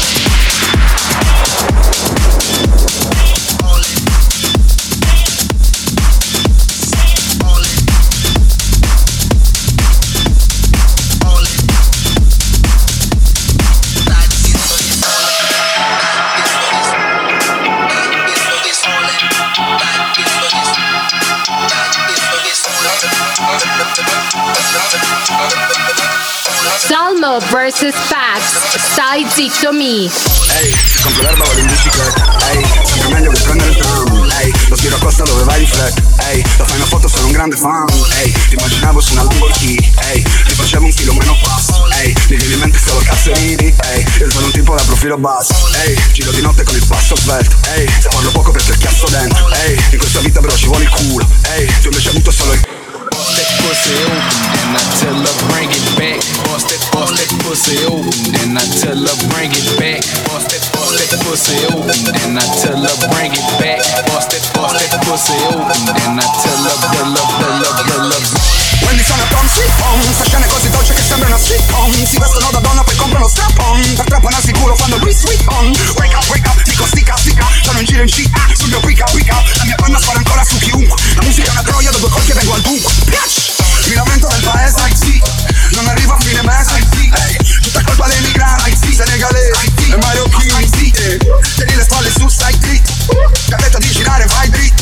Salmo 26.75 27.39
vs 27.39 27.93
Pax, 28.09 28.77
stai 28.91 29.25
zitto 29.29 29.71
mi. 29.71 30.09
Ehi, 30.59 30.75
se 30.85 31.01
compro 31.01 31.23
l'erba 31.23 31.45
vado 31.45 31.59
in 31.59 31.67
bicicletta. 31.67 32.37
Ehi, 32.51 32.65
sempre 32.83 33.09
meglio 33.13 33.31
che 33.31 33.39
prendere 33.41 33.69
il 33.71 33.77
tram. 33.77 34.29
Ehi, 34.39 34.53
lo 34.67 34.75
tiro 34.75 34.95
a 34.95 34.99
costa 34.99 35.23
dove 35.23 35.43
vai 35.43 35.59
di 35.59 35.65
fretta 35.65 36.01
Ehi, 36.29 36.43
la 36.57 36.65
fai 36.65 36.75
una 36.75 36.85
foto 36.85 37.07
sono 37.07 37.27
un 37.27 37.31
grande 37.31 37.55
fan. 37.55 37.85
Ehi, 38.21 38.31
ti 38.49 38.55
immaginavo 38.55 38.99
su 38.99 39.13
una 39.13 39.23
Lamborghini. 39.23 39.93
Ehi, 40.11 40.23
ti 40.23 40.53
facevo 40.53 40.85
un 40.85 40.93
chilo 40.93 41.13
meno 41.13 41.37
passo. 41.41 41.87
Ehi, 42.01 42.13
mi 42.29 42.35
viene 42.35 42.53
in 42.53 42.59
mente 42.59 42.79
solo 42.79 42.99
cazzo 42.99 43.33
ridi 43.33 43.73
Ehi, 43.91 44.05
io 44.19 44.29
sono 44.29 44.45
un 44.45 44.51
tipo 44.51 44.75
da 44.75 44.83
profilo 44.83 45.17
basso. 45.17 45.53
Ehi, 45.85 45.99
giro 46.11 46.31
di 46.31 46.41
notte 46.41 46.63
con 46.63 46.75
il 46.75 46.85
passo 46.85 47.15
svelto 47.15 47.55
Ehi, 47.75 47.87
se 47.99 48.09
parlo 48.09 48.31
poco 48.31 48.51
perché 48.51 48.71
il 48.71 48.77
chiasso 48.77 49.07
dentro. 49.09 49.49
Ehi, 49.51 49.81
in 49.91 49.97
questa 49.97 50.19
vita 50.19 50.39
però 50.41 50.55
ci 50.55 50.67
vuole 50.67 50.83
il 50.83 50.89
culo. 50.89 51.27
Ehi, 51.55 51.65
tu 51.81 51.87
invece 51.87 52.09
hai 52.09 52.15
avuto 52.15 52.31
solo 52.31 52.53
il 52.53 52.76
pussy 53.67 53.99
open, 54.07 54.47
then 54.55 54.75
I 54.79 54.81
tell 54.95 55.19
her 55.19 55.35
bring 55.51 55.71
it 55.71 55.87
back. 55.99 56.19
Bust 56.47 56.71
that, 56.71 56.81
bust 56.95 57.19
that 57.19 57.31
pussy 57.43 57.75
open, 57.83 58.15
then 58.31 58.55
I 58.55 58.63
tell 58.79 58.95
her 58.95 59.17
bring 59.27 59.51
it 59.51 59.67
back. 59.75 59.99
Bust 60.31 60.55
that, 60.55 60.63
bust 60.71 60.95
that 61.11 61.19
pussy 61.27 61.57
open, 61.75 61.99
then 62.07 62.39
I 62.39 62.43
tell 62.63 62.79
her 62.79 62.95
bring 63.11 63.35
it 63.35 63.47
back. 63.59 63.83
Bust 64.07 64.31
that, 64.31 64.43
bust 64.55 64.79
that 64.79 65.03
pussy 65.03 65.35
open, 65.51 65.83
then 65.83 66.15
I 66.15 66.23
tell 66.23 66.63
her, 66.63 66.75
tell 66.95 67.11
her, 67.11 67.27
tell 67.43 67.59
her, 67.59 67.73
tell 67.91 68.07
her. 68.07 68.57
Wendy 68.87 69.03
sono 69.03 69.23
Tom 69.27 69.43
Home 69.43 70.13
Sta 70.13 70.23
scena 70.23 70.45
così 70.45 70.69
dolce 70.69 70.93
che 70.93 71.01
sembra 71.01 71.27
una 71.27 71.37
sweet 71.37 71.71
home 71.71 72.05
Si 72.05 72.17
vestono 72.19 72.47
da 72.51 72.59
donna 72.59 72.83
poi 72.83 72.95
comprano 72.95 73.27
strap 73.27 73.57
on 73.59 73.81
Per 73.95 74.05
trappanarsi 74.05 74.49
il 74.51 74.57
culo 74.59 74.75
fanno 74.75 74.97
lui 74.97 75.13
sweet 75.13 75.43
on 75.47 75.73
Wake 75.97 76.15
up, 76.15 76.29
wake 76.29 76.47
up, 76.47 76.61
dico 76.61 76.85
stica, 76.85 77.17
stica 77.17 77.47
Sono 77.63 77.79
in 77.79 77.85
giro 77.85 78.03
in 78.03 78.07
città, 78.07 78.47
sul 78.53 78.69
mio 78.69 78.79
pick 78.81 79.01
up, 79.01 79.11
pick 79.11 79.31
up 79.31 79.43
La 79.57 79.63
mia 79.65 79.75
panna 79.75 79.99
spara 79.99 80.19
ancora 80.19 80.43
su 80.43 80.57
chiunque 80.59 80.95
La 81.15 81.23
musica 81.23 81.47
è 81.47 81.51
una 81.51 81.63
troia, 81.63 81.91
due 81.91 82.09
colpi 82.09 82.31
e 82.31 82.33
vengo 82.35 82.53
al 82.53 82.61
dunque 82.61 82.93
Piace! 83.05 83.56
Mi 83.87 83.95
lamento 83.95 84.27
del 84.27 84.43
paese, 84.43 84.95
sì 84.95 85.56
Non 85.77 85.89
arrivo 85.89 86.13
a 86.13 86.19
fine 86.19 86.41
mese, 86.41 86.73
Ehi, 86.73 87.37
Tutta 87.61 87.83
colpa 87.83 88.07
dei 88.07 88.19
migranti, 88.21 88.95
Senegalesi. 88.95 89.91
E 89.91 89.97
marocchini, 89.97 90.51
ai 90.53 90.67
sì 90.73 90.89
eh. 90.89 91.19
Tieni 91.53 91.75
le 91.75 91.83
spalle 91.83 92.09
su, 92.09 92.27
stai 92.27 92.57
dritto 92.57 92.91
Ti 93.45 93.53
ha 93.53 93.77
di 93.77 93.91
girare, 93.91 94.25
vai 94.25 94.49
dritto. 94.49 94.81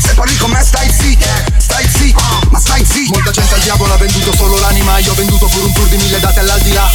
Se 0.00 0.14
parli 0.14 0.34
con 0.38 0.50
me 0.50 0.62
stai 0.64 0.90
zitto 0.90 1.26
Stai 1.58 1.86
zitto, 1.86 2.22
ma 2.48 2.58
stai 2.58 2.82
zitto. 2.82 3.12
Molta 3.12 3.30
gente 3.30 3.54
al 3.54 3.60
diavolo 3.60 3.92
ha 3.92 3.98
venduto 3.98 4.34
solo 4.34 4.58
l'anima. 4.58 4.96
Io 5.00 5.12
ho 5.12 5.14
venduto 5.14 5.46
pure 5.48 5.64
un 5.64 5.72
tour 5.74 5.88
di 5.88 5.96
mille 5.98 6.18
date 6.18 6.40
all'aldilà. 6.40 6.90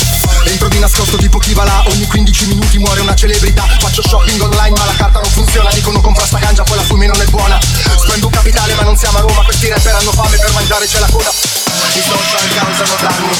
Entro 0.45 0.67
di 0.69 0.79
nascosto 0.79 1.17
tipo 1.17 1.37
chi 1.37 1.53
va 1.53 1.63
là 1.63 1.83
Ogni 1.89 2.07
15 2.07 2.47
minuti 2.47 2.79
muore 2.79 3.01
una 3.01 3.13
celebrità. 3.13 3.67
Faccio 3.77 4.01
shopping 4.01 4.41
online 4.41 4.75
ma 4.79 4.85
la 4.85 4.95
carta 4.95 5.19
non 5.19 5.29
funziona. 5.29 5.69
Dicono 5.73 6.01
compra 6.01 6.25
sta 6.25 6.39
cangia 6.39 6.63
poi 6.63 6.77
la 6.77 6.83
fumi 6.83 7.05
non 7.05 7.21
è 7.21 7.25
buona. 7.25 7.59
Spendo 7.61 8.25
un 8.25 8.31
capitale 8.31 8.73
ma 8.73 8.81
non 8.81 8.97
siamo 8.97 9.19
a 9.19 9.21
Roma. 9.21 9.43
Questi 9.43 9.69
rapper 9.69 9.93
hanno 9.93 10.11
fame 10.11 10.37
per 10.37 10.51
mangiare 10.53 10.87
c'è 10.87 10.97
la 10.97 11.09
coda 11.11 11.56
I 11.67 12.01
social 12.01 12.47
causano 12.57 12.95
danni 13.03 13.35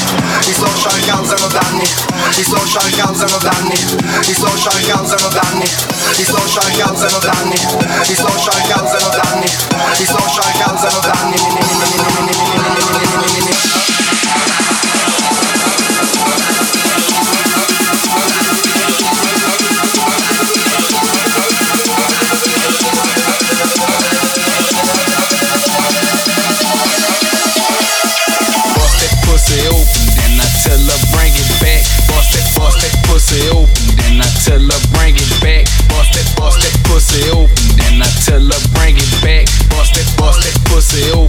I 0.48 0.54
social 0.54 1.00
causano 1.06 1.48
danni 1.48 1.86
I 2.36 2.44
social 2.44 2.90
causano 2.96 3.38
danni 3.38 3.78
I 4.26 4.34
social 4.34 4.80
causano 4.86 5.28
danni 5.28 5.68
I 6.16 6.24
social 6.24 6.70
causano 6.76 7.18
danni 7.18 7.58
I 8.08 8.14
social 8.14 8.60
causano 8.68 9.08
danni 9.18 9.50
I 9.98 10.04
social 10.04 10.52
causano 10.58 11.00
danni 11.00 11.48
pussy 37.08 37.30
open, 37.30 37.76
then 37.76 38.02
I 38.02 38.08
tell 38.20 38.40
her 38.40 38.62
bring 38.76 38.96
it 38.96 39.12
back. 39.24 39.46
Bust 39.72 39.94
that, 39.96 40.08
bust 40.18 40.44
that 40.44 40.56
pussy 40.68 41.10
open, 41.12 41.27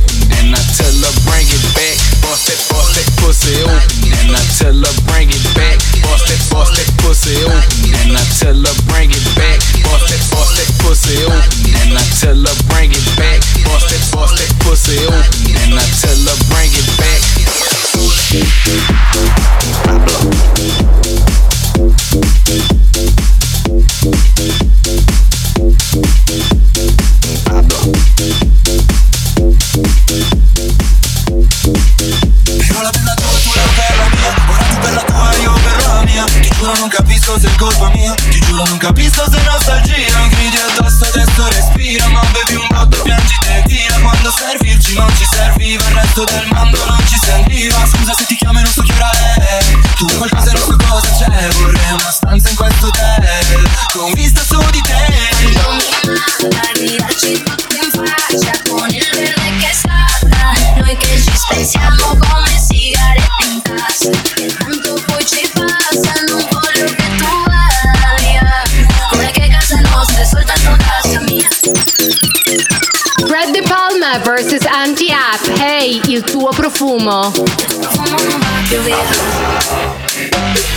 profumo. 77.10 77.34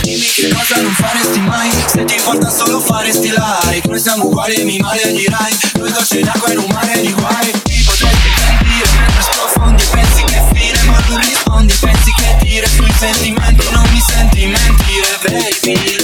Dimmi 0.01 0.25
che 0.25 0.49
cosa 0.49 0.81
non 0.81 0.91
faresti 0.93 1.39
mai 1.41 1.69
Se 1.85 2.03
ti 2.05 2.15
porta 2.23 2.49
solo 2.49 2.79
faresti 2.79 3.29
like 3.29 3.87
Noi 3.87 3.99
siamo 3.99 4.25
uguali 4.25 4.55
e 4.55 4.63
mi 4.63 4.79
maledirai 4.79 5.57
Due 5.73 5.91
gocce 5.91 6.21
d'acqua 6.21 6.51
in 6.51 6.57
un 6.57 6.69
mare 6.73 6.99
di 7.01 7.13
guai 7.13 7.51
Ti 7.51 7.83
potresti 7.85 8.29
sentire 8.35 8.89
mentre 8.97 9.21
sprofondi 9.21 9.83
Pensi 9.91 10.23
che 10.23 10.41
fine 10.53 10.83
ma 10.83 10.97
tu 11.05 11.17
rispondi 11.17 11.73
Pensi 11.79 12.11
che 12.13 12.37
dire 12.41 12.67
sui 12.67 12.93
sentimenti 12.97 13.69
Non 13.71 13.87
mi 13.91 14.01
senti 14.01 14.45
mentire 14.47 15.19
baby 15.21 16.02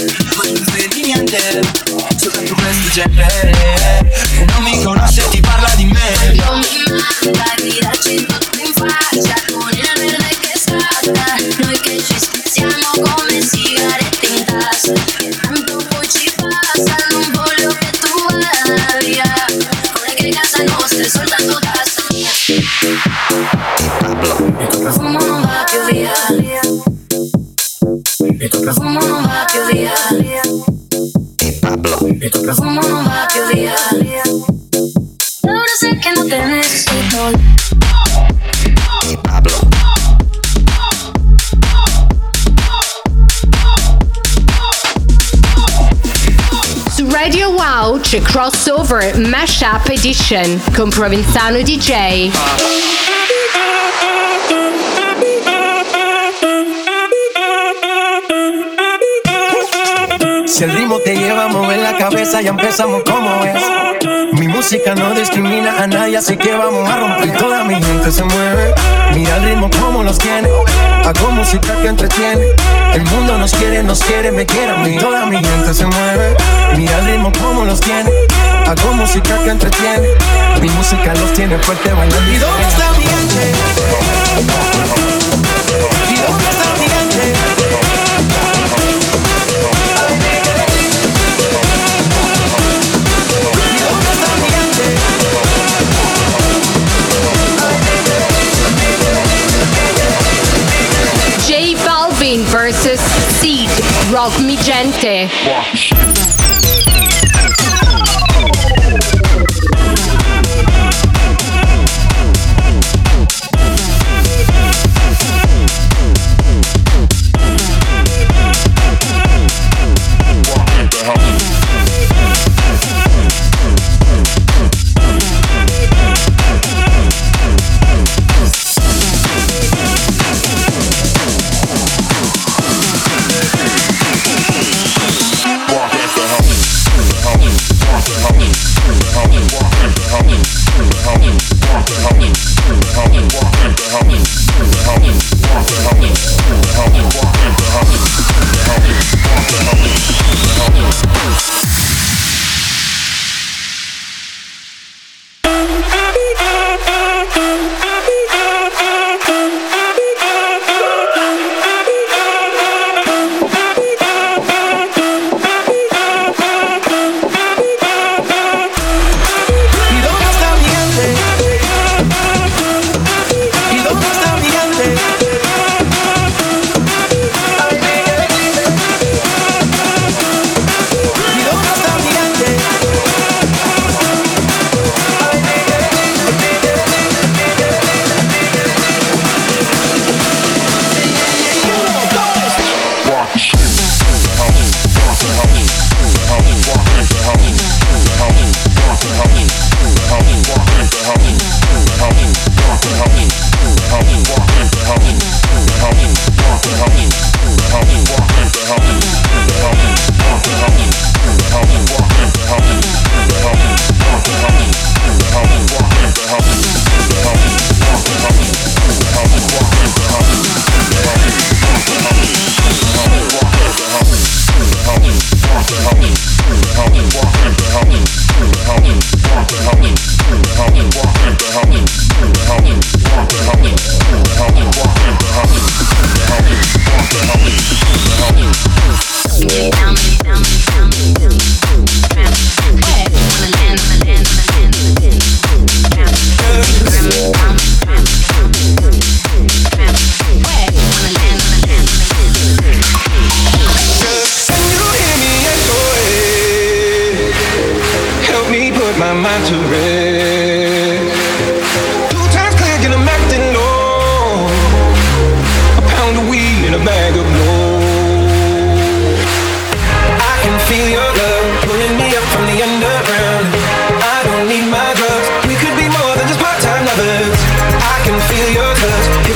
Mashup 49.16 49.88
Edition 49.90 50.60
con 50.76 50.90
Provenzano 50.90 51.58
DJ. 51.58 52.30
Si 60.46 60.64
el 60.64 60.72
ritmo 60.72 60.98
te 60.98 61.16
lleva 61.16 61.44
a 61.44 61.48
mover 61.48 61.78
la 61.78 61.96
cabeza, 61.96 62.40
ya 62.40 62.50
empezamos 62.50 63.02
como 63.04 63.44
es. 63.44 63.62
Mi 64.32 64.48
música 64.48 64.94
no 64.94 65.12
discrimina 65.14 65.82
a 65.82 65.86
nadie, 65.86 66.16
así 66.16 66.36
que 66.36 66.52
vamos 66.52 66.88
a 66.88 66.96
romper. 66.96 67.36
Toda 67.36 67.64
mi 67.64 67.74
gente 67.74 68.12
se 68.12 68.22
mueve. 68.22 68.74
Mira 69.14 69.36
el 69.36 69.44
ritmo 69.44 69.70
como 69.80 70.02
los 70.02 70.18
tiene. 70.18 70.48
Hago 71.04 71.30
música 71.32 71.74
que 71.80 71.88
entretiene. 71.88 72.46
El 72.94 73.04
mundo 73.04 73.38
nos 73.38 73.52
quiere, 73.54 73.82
nos 73.82 74.00
quiere, 74.00 74.30
me 74.30 74.46
quiere 74.46 74.72
a. 74.72 74.98
Toda 74.98 75.26
mi 75.26 75.36
gente 75.36 75.74
se 75.74 75.86
mueve. 75.86 76.36
Mira 76.76 76.98
el 76.98 77.06
ritmo 77.06 77.32
como 77.40 77.64
los 77.64 77.80
tiene. 77.80 78.10
Hago 78.70 78.92
música 78.92 79.36
que 79.42 79.50
entretiene. 79.50 80.06
Mi 80.62 80.68
música 80.68 81.12
los 81.14 81.32
tiene 81.32 81.58
fuerte 81.58 81.92
bailando. 81.92 82.30
¿Y 82.30 82.38
dónde 82.38 82.68
está 82.68 82.92
mi 82.92 83.02
gente? 83.02 83.52
¿Y 86.08 86.14
dónde 86.22 86.44
está 86.50 86.74
mi 86.78 86.86
gente? 86.86 87.34
J 101.48 101.52
Balvin 101.84 102.44
vs 102.52 103.00
Seed. 103.40 103.70
Rock 104.12 104.38
Mi 104.40 104.56
Gente. 104.56 105.28
¿Y 105.74 105.99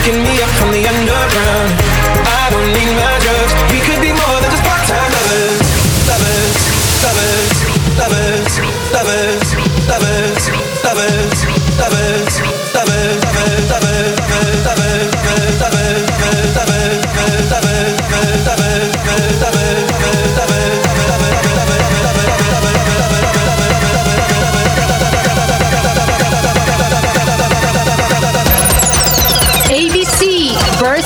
picking 0.04 0.22
me 0.22 0.42
up 0.42 0.50
from 0.60 0.70
the 0.70 0.84
underground. 0.86 1.70
I 2.28 2.50
don't 2.50 2.68
need 2.76 2.92
my 3.00 3.13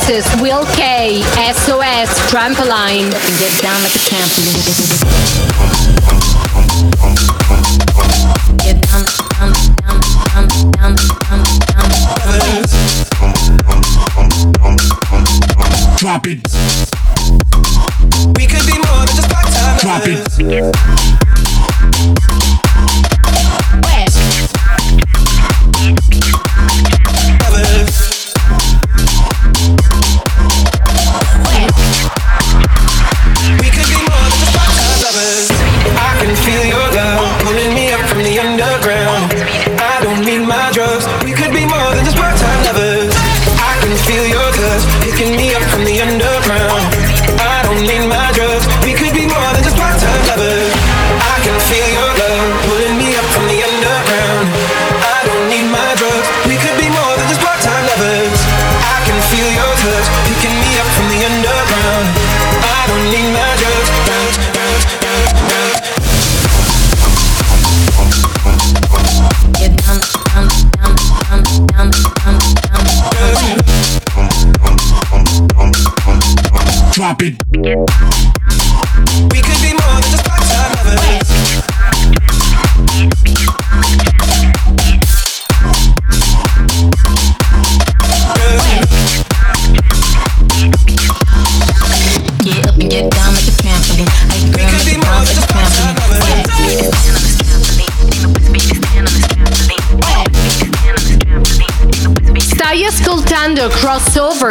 versus 0.08 0.40
Will 0.40 0.64
K, 0.74 1.20
SOS, 1.52 2.08
Trampoline. 2.30 3.10
Get 3.38 3.60
down 3.60 3.82
like 3.82 3.94
a 3.94 3.98
trampoline. 4.08 4.64
Get 8.58 8.80
down, 8.88 9.04
down, 9.34 9.52
down, 9.76 10.00
down, 10.32 10.48
down, 10.72 10.94
down, 11.20 11.42
down. 11.66 11.88
Drop 15.98 16.26
it. 16.26 16.40
We 18.36 18.46
could 18.46 18.66
be 18.66 18.78
more 18.78 19.04
than 19.04 19.14
just 19.14 19.28
part-time 19.28 19.78
Drop 19.78 20.02
it. 20.06 21.27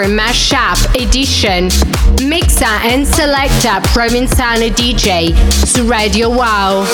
Mashup 0.08 0.96
Edition 0.96 1.70
Mixa 2.22 2.66
and 2.84 3.06
selecta 3.06 3.82
Provenzano 3.94 4.70
DJ 4.70 5.34
su 5.66 5.86
Radio 5.88 6.30
Wow. 6.30 6.86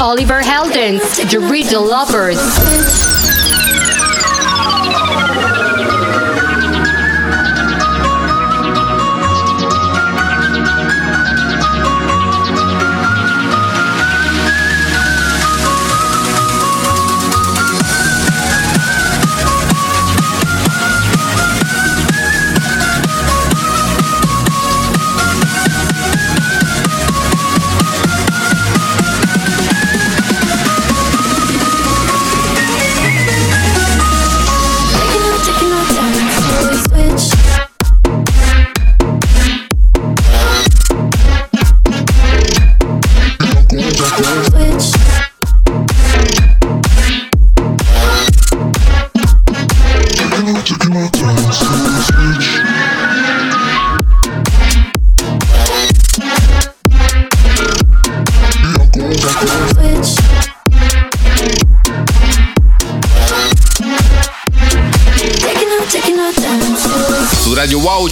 Oliver 0.00 0.40
Heldens, 0.42 1.28
The 1.28 1.40
Riddle 1.40 1.84
Lovers. 1.84 3.19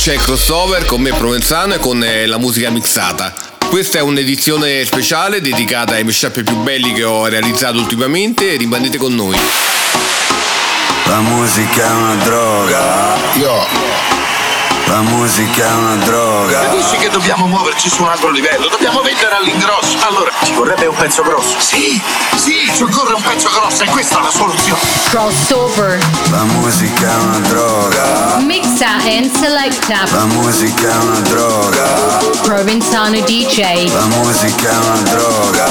C'è 0.09 0.17
crossover 0.17 0.87
con 0.87 1.03
me 1.03 1.13
Provenzano 1.13 1.75
e 1.75 1.79
con 1.79 2.03
eh, 2.03 2.25
la 2.25 2.39
musica 2.39 2.71
mixata. 2.71 3.35
Questa 3.69 3.99
è 3.99 4.01
un'edizione 4.01 4.83
speciale 4.87 5.43
dedicata 5.43 5.97
ai 5.97 6.05
mashup 6.05 6.43
più 6.45 6.57
belli 6.63 6.95
che 6.95 7.05
ho 7.05 7.27
realizzato 7.27 7.77
ultimamente. 7.77 8.57
Rimanete 8.57 8.97
con 8.97 9.15
noi. 9.15 9.37
La 11.05 11.21
musica 11.21 11.91
è 11.91 11.93
una 11.93 12.15
droga. 12.25 13.17
Yo. 13.35 14.28
La 14.89 15.03
musica 15.03 15.67
è 15.67 15.75
una 15.75 15.97
droga. 15.97 16.61
Capisci 16.63 16.97
che 16.97 17.11
dobbiamo 17.11 17.47
muoverci 17.47 17.91
su 17.91 18.03
un 18.03 18.09
altro 18.09 18.31
livello? 18.31 18.69
Dobbiamo 18.69 19.03
vendere 19.03 19.37
all'ingrosso. 19.37 19.99
Allora, 20.09 20.31
ci 20.43 20.55
vorrebbe 20.55 20.87
un 20.87 20.97
pezzo 20.97 21.23
grosso. 21.23 21.57
Sì, 21.61 22.01
sì, 22.37 22.71
ci 22.75 22.85
occorre 22.85 23.13
un 23.13 23.21
pezzo 23.21 23.51
grosso 23.51 23.83
e 23.83 23.87
questa 23.89 24.19
è 24.19 24.23
la 24.23 24.31
soluzione. 24.31 24.81
Crossover. 25.11 25.99
La 26.31 26.43
musica 26.45 27.11
è 27.11 27.15
una 27.17 27.39
droga. 27.49 28.37
Mixa 28.39 28.97
and 29.05 29.31
selecta 29.31 30.05
La 30.11 30.25
musica 30.25 30.89
è 30.89 30.97
una 31.03 31.21
droga. 31.21 31.85
Provenzano 32.43 33.21
DJ. 33.21 33.93
La 33.93 34.07
musica 34.07 34.71
è 34.71 34.77
una 34.77 35.03
droga. 35.03 35.67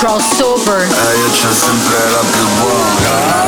Crossover. 0.00 0.82
E 0.82 1.16
io 1.16 1.30
c'ho 1.30 1.54
sempre 1.54 2.10
la 2.10 2.24
più 2.28 2.46
buona. 2.60 3.47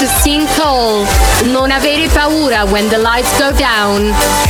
to 0.00 0.06
sing 0.06 0.46
tall, 0.56 1.04
Non 1.52 1.70
avere 1.70 2.08
paura 2.08 2.64
when 2.64 2.88
the 2.88 2.96
lights 2.96 3.38
go 3.38 3.52
down. 3.52 4.49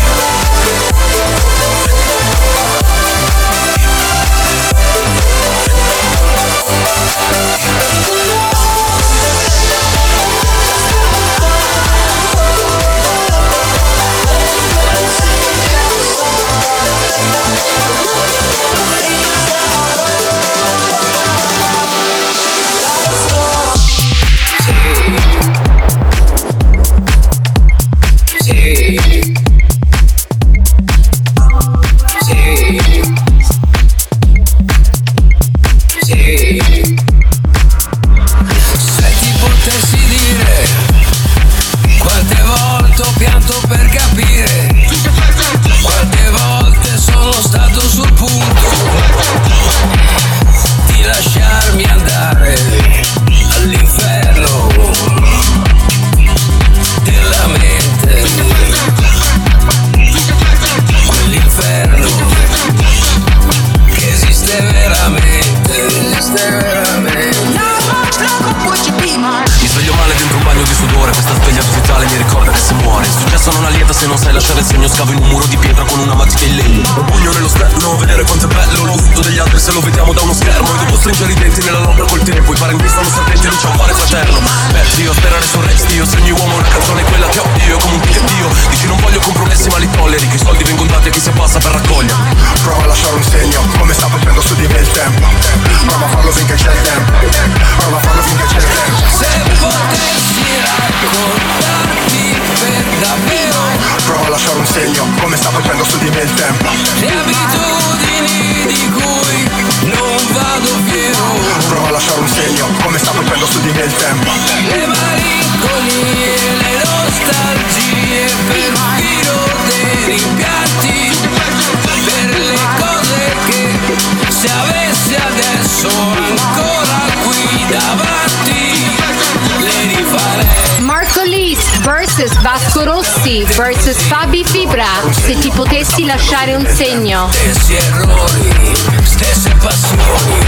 lasciare 136.10 136.56
un 136.56 136.66
segno. 136.66 137.28
Stessi 137.30 137.74
errori, 137.74 138.74
stesse 139.04 139.54
passioni. 139.60 140.39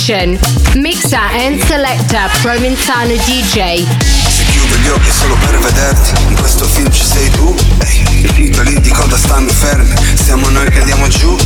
Mixer 0.00 1.18
and 1.18 1.62
selector 1.64 2.30
Provinzano 2.40 3.12
DJ. 3.26 3.86
Se 4.28 4.44
chiudo 4.50 4.76
gli 4.76 4.88
occhi 4.88 5.10
solo 5.10 5.36
per 5.36 5.58
vederti, 5.58 6.22
in 6.28 6.36
questo 6.36 6.64
film 6.64 6.90
ci 6.90 7.04
sei 7.04 7.28
tu. 7.28 7.54
Titoli 8.28 8.80
di 8.80 8.90
coda 8.90 9.16
stanno 9.16 9.48
fermi? 9.48 9.94
Siamo 10.22 10.48
noi 10.50 10.68
che 10.70 10.78
andiamo 10.80 11.08
giù. 11.08 11.36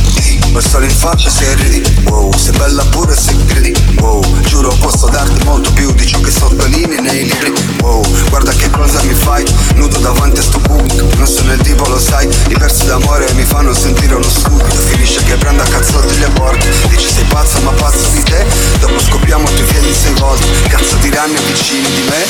Col 0.51 0.63
sole 0.63 0.85
in 0.85 0.95
faccia 0.95 1.29
se 1.29 1.53
ridi. 1.55 1.83
Wow, 2.05 2.33
sei 2.33 2.55
bella 2.57 2.83
pure 2.85 3.15
se 3.15 3.35
credi. 3.45 3.73
Wow, 3.99 4.23
giuro 4.41 4.69
posso 4.79 5.07
darti 5.07 5.43
molto 5.43 5.71
più 5.73 5.91
Di 5.93 6.05
ciò 6.05 6.19
che 6.21 6.31
sottolinei 6.31 7.01
nei 7.01 7.23
libri. 7.23 7.53
Wow, 7.81 8.01
guarda 8.29 8.51
che 8.51 8.69
cosa 8.69 9.01
mi 9.03 9.13
fai 9.13 9.43
Nudo 9.75 9.97
davanti 9.99 10.39
a 10.39 10.43
sto 10.43 10.59
punto 10.59 11.09
Non 11.17 11.27
sono 11.27 11.53
il 11.53 11.61
tipo, 11.61 11.87
lo 11.87 11.99
sai 11.99 12.27
I 12.49 12.55
versi 12.57 12.85
d'amore 12.85 13.31
mi 13.33 13.43
fanno 13.43 13.73
sentire 13.73 14.15
uno 14.15 14.29
stupido. 14.29 14.75
Finisce 14.75 15.23
che 15.23 15.35
prendo 15.35 15.63
a 15.63 15.65
cazzotti 15.65 16.17
le 16.19 16.29
porte 16.29 16.69
Dici 16.89 17.07
sei 17.11 17.23
pazzo 17.25 17.59
ma 17.61 17.71
pazzo 17.71 18.07
di 18.13 18.23
te? 18.23 18.45
Dopo 18.79 18.99
scoprire 18.99 19.24
anni 21.25 21.39
vicini 21.47 21.89
di 21.89 22.01
me. 22.03 22.25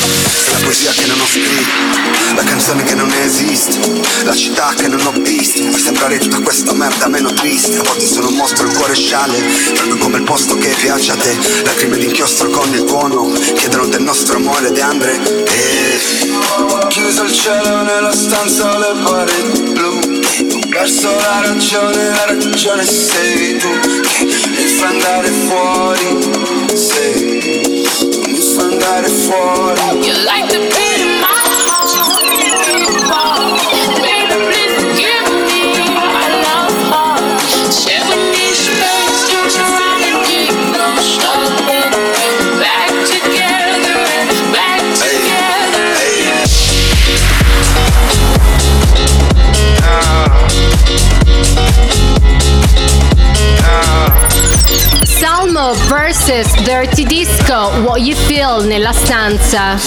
La 0.51 0.59
poesia 0.63 0.91
che 0.91 1.05
non 1.05 1.19
ho 1.19 1.25
scritto, 1.25 2.35
la 2.35 2.43
canzone 2.43 2.83
che 2.83 2.95
non 2.95 3.11
esiste, 3.11 3.79
la 4.23 4.33
città 4.33 4.73
che 4.75 4.87
non 4.87 5.05
ho 5.05 5.11
visto, 5.11 5.61
per 5.69 5.79
sembrare 5.79 6.17
tutta 6.17 6.39
questa 6.39 6.73
merda 6.73 7.07
meno 7.07 7.33
triste, 7.33 7.77
a 7.77 7.83
volte 7.83 8.05
sono 8.05 8.29
un 8.29 8.35
mostro, 8.35 8.67
il 8.67 8.73
cuore 8.73 8.95
sciale, 8.95 9.37
proprio 9.73 9.97
come 9.97 10.17
il 10.17 10.23
posto 10.23 10.55
che 10.55 10.69
piace 10.79 11.11
a 11.11 11.15
te, 11.15 11.37
lacrime 11.63 11.97
d'inchiostro 11.97 12.49
con 12.49 12.73
il 12.73 12.85
tuono, 12.85 13.31
chiedono 13.55 13.85
del 13.87 14.01
nostro 14.01 14.37
amore 14.37 14.71
di 14.71 14.79
Andre. 14.79 15.19
E... 15.45 15.99
Ho 16.57 16.87
chiuso 16.87 17.23
il 17.23 17.33
cielo 17.33 17.83
nella 17.83 18.13
stanza 18.13 18.77
le 18.77 18.93
pareti 19.03 19.61
blu, 19.71 20.23
Verso 20.69 21.09
la 21.09 21.41
ragione, 21.41 22.09
la 22.09 22.25
ragione 22.25 22.83
sei 22.83 23.57
tu, 23.57 23.69
che 23.79 24.25
mi 24.25 24.65
fa 24.65 24.87
andare 24.87 25.29
fuori, 25.47 26.75
sei 26.75 27.24
let 28.85 29.03
it 29.03 29.15
fall. 29.27 29.73
You 30.05 30.13
like 30.25 30.47
the 30.51 30.59
pain. 30.73 30.94
Vs 56.25 56.63
Dirty 56.63 57.03
Disco, 57.03 57.69
What 57.83 57.99
You 57.99 58.15
Feel 58.15 58.65
nella 58.65 58.93
stanza. 58.93 59.79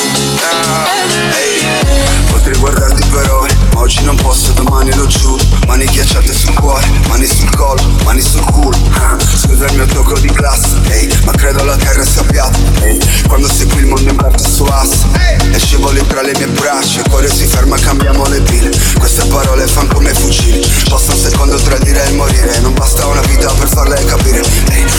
Potrei 2.31 2.57
guardarti 2.59 3.09
per 3.09 3.29
ore, 3.29 3.57
ma 3.75 3.81
oggi 3.81 4.05
non 4.05 4.15
posso, 4.15 4.53
domani 4.53 4.95
lo 4.95 5.07
giuro 5.07 5.48
Mani 5.69 5.85
ghiacciate 5.85 6.33
sul 6.33 6.55
cuore, 6.55 6.87
mani 7.09 7.27
sul 7.27 7.55
collo, 7.55 7.83
mani 8.03 8.23
sul 8.23 8.43
culo. 8.51 8.75
Scusa 9.37 9.67
il 9.67 9.75
mio 9.75 9.85
tocco 9.85 10.19
di 10.19 10.29
classe, 10.29 10.81
ehi, 10.89 11.09
ma 11.25 11.33
credo 11.33 11.63
la 11.63 11.77
terra 11.77 12.03
sia 12.05 12.23
piatta 12.23 12.59
ehi, 12.85 12.99
Quando 13.27 13.47
segui 13.47 13.81
il 13.81 13.87
mondo 13.87 14.09
in 14.09 14.17
parte 14.17 14.49
su 14.49 14.65
asse 14.65 15.07
E 15.53 15.59
scivoli 15.59 16.05
tra 16.07 16.23
le 16.23 16.33
mie 16.39 16.49
braccia, 16.49 17.01
il 17.01 17.09
cuore 17.09 17.29
si 17.29 17.45
ferma, 17.45 17.77
cambiamo 17.77 18.27
le 18.29 18.41
pile. 18.41 18.71
Queste 18.99 19.27
parole 19.27 19.67
fan 19.67 19.89
come 19.89 20.13
fucili 20.15 20.67
Basta 20.89 21.13
un 21.13 21.19
secondo 21.19 21.57
tra 21.57 21.77
il 21.77 21.83
dire 21.83 22.03
e 22.03 22.13
morire. 22.13 22.59
Non 22.61 22.73
basta 22.73 23.07
una 23.07 23.21
vita 23.21 23.53
per 23.53 23.69
farle 23.69 24.03
capire 24.05 24.41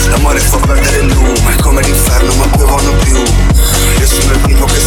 L'amore 0.10 0.40
fa 0.40 0.58
perdere 0.58 1.00
il 1.00 1.08
lume, 1.08 1.56
come 1.62 1.82
l'inferno 1.82 2.34
ma 2.36 2.46
piovono 2.56 2.92
più. 3.04 3.16
Io 3.16 4.08
sono 4.08 4.34
il 4.34 4.42
tipo 4.46 4.66
che 4.66 4.79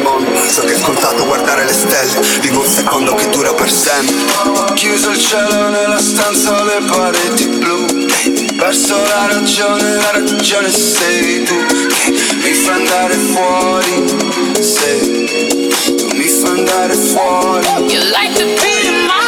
del 0.00 0.02
mondo 0.02 0.48
So 0.48 0.62
che 0.62 0.72
è 0.72 0.78
scontato 0.78 1.24
guardare 1.26 1.64
le 1.64 1.72
stelle. 1.72 2.20
Vivo 2.40 2.60
un 2.60 2.66
secondo 2.66 3.14
che 3.14 3.28
dura 3.28 3.52
per 3.52 3.70
sempre. 3.70 4.14
Chiuso 4.74 5.10
il 5.10 5.18
cielo 5.18 5.68
nella 5.68 6.00
stanza 6.00 6.60
ho 6.60 6.64
le 6.64 6.80
pareti 6.86 7.46
blu. 7.46 7.86
Perso 8.56 8.96
la 8.96 9.26
ragione, 9.26 9.94
la 9.94 10.10
ragione 10.12 10.70
sei 10.70 11.42
tu 11.44 11.54
Che 11.66 12.10
mi 12.42 12.52
fa 12.52 12.72
andare 12.72 13.14
fuori. 13.14 14.62
Se 14.62 14.98
tu 15.96 16.16
mi 16.16 16.28
fa 16.28 16.48
andare 16.48 16.94
fuori. 16.94 17.66
You 17.88 18.02
like 18.10 18.34
the 18.34 18.44
beat 18.60 18.84
in 18.84 19.06
my 19.06 19.19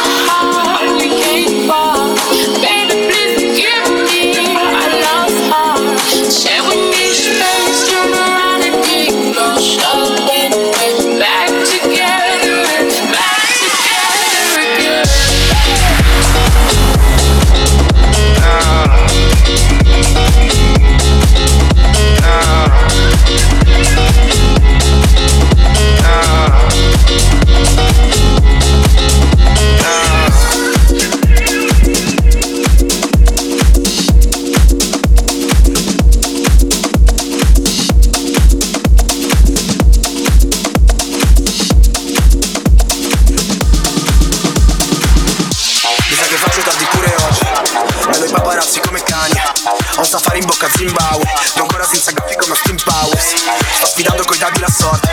sorte 54.73 55.09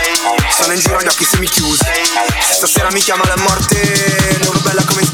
Sono 0.56 0.72
in 0.72 0.80
giro 0.80 0.96
agli 0.96 1.06
occhi 1.06 1.24
semichiusi 1.24 1.84
Se 2.40 2.54
stasera 2.54 2.88
mi 2.92 3.00
chiama 3.00 3.24
la 3.26 3.36
morte 3.42 4.38
Non 4.44 4.58
bella 4.62 4.82
come 4.84 5.02
in 5.02 5.10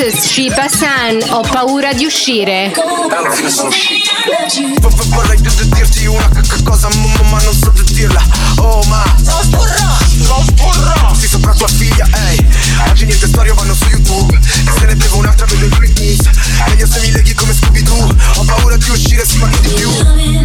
Macete 0.00 0.16
vs 0.16 0.24
Shiba 0.24 0.68
San, 0.68 1.18
ho 1.28 1.40
paura 1.42 1.92
di 1.92 2.06
uscire. 2.06 2.72
Alla 3.10 3.30
fine 3.30 3.50
sono 3.50 3.68
uscito 3.68 4.08
Vorrei 5.08 5.38
dirti 5.40 6.06
una 6.06 6.28
cosa 6.64 6.88
ma 7.28 7.40
non 7.42 7.54
so 7.54 7.72
dirla 7.92 8.22
Oh 8.56 8.82
ma 8.84 9.02
spurra 9.16 9.98
Sì 11.18 11.26
sopra 11.26 11.52
tua 11.52 11.68
figlia 11.68 12.06
ehi. 12.28 12.46
Oggi 12.88 13.04
niente 13.04 13.26
storie 13.26 13.52
vanno 13.52 13.74
su 13.74 13.88
YouTube. 13.88 14.34
E 14.36 14.70
se 14.78 14.86
ne 14.86 14.96
bevo 14.96 15.18
un'altra 15.18 15.44
vedo 15.46 15.66
il 15.66 15.92
News 15.98 16.30
Meglio 16.68 16.86
se 16.86 17.00
mi 17.00 17.10
leghi 17.10 17.34
come 17.34 17.52
Scooby-Doo. 17.52 18.16
Ho 18.36 18.44
paura 18.44 18.76
di 18.76 18.88
uscire 18.88 19.26
si 19.26 19.38
parli 19.38 19.60
di 19.60 19.68
più 19.68 20.39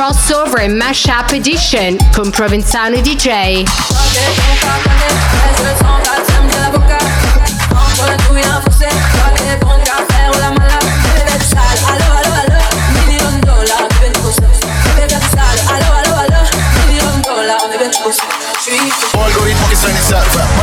crossover 0.00 0.62
e 0.62 0.68
mashup 0.68 1.30
edition 1.34 1.98
con 2.14 2.30
Provenzano 2.30 3.02
DJ. 3.02 3.66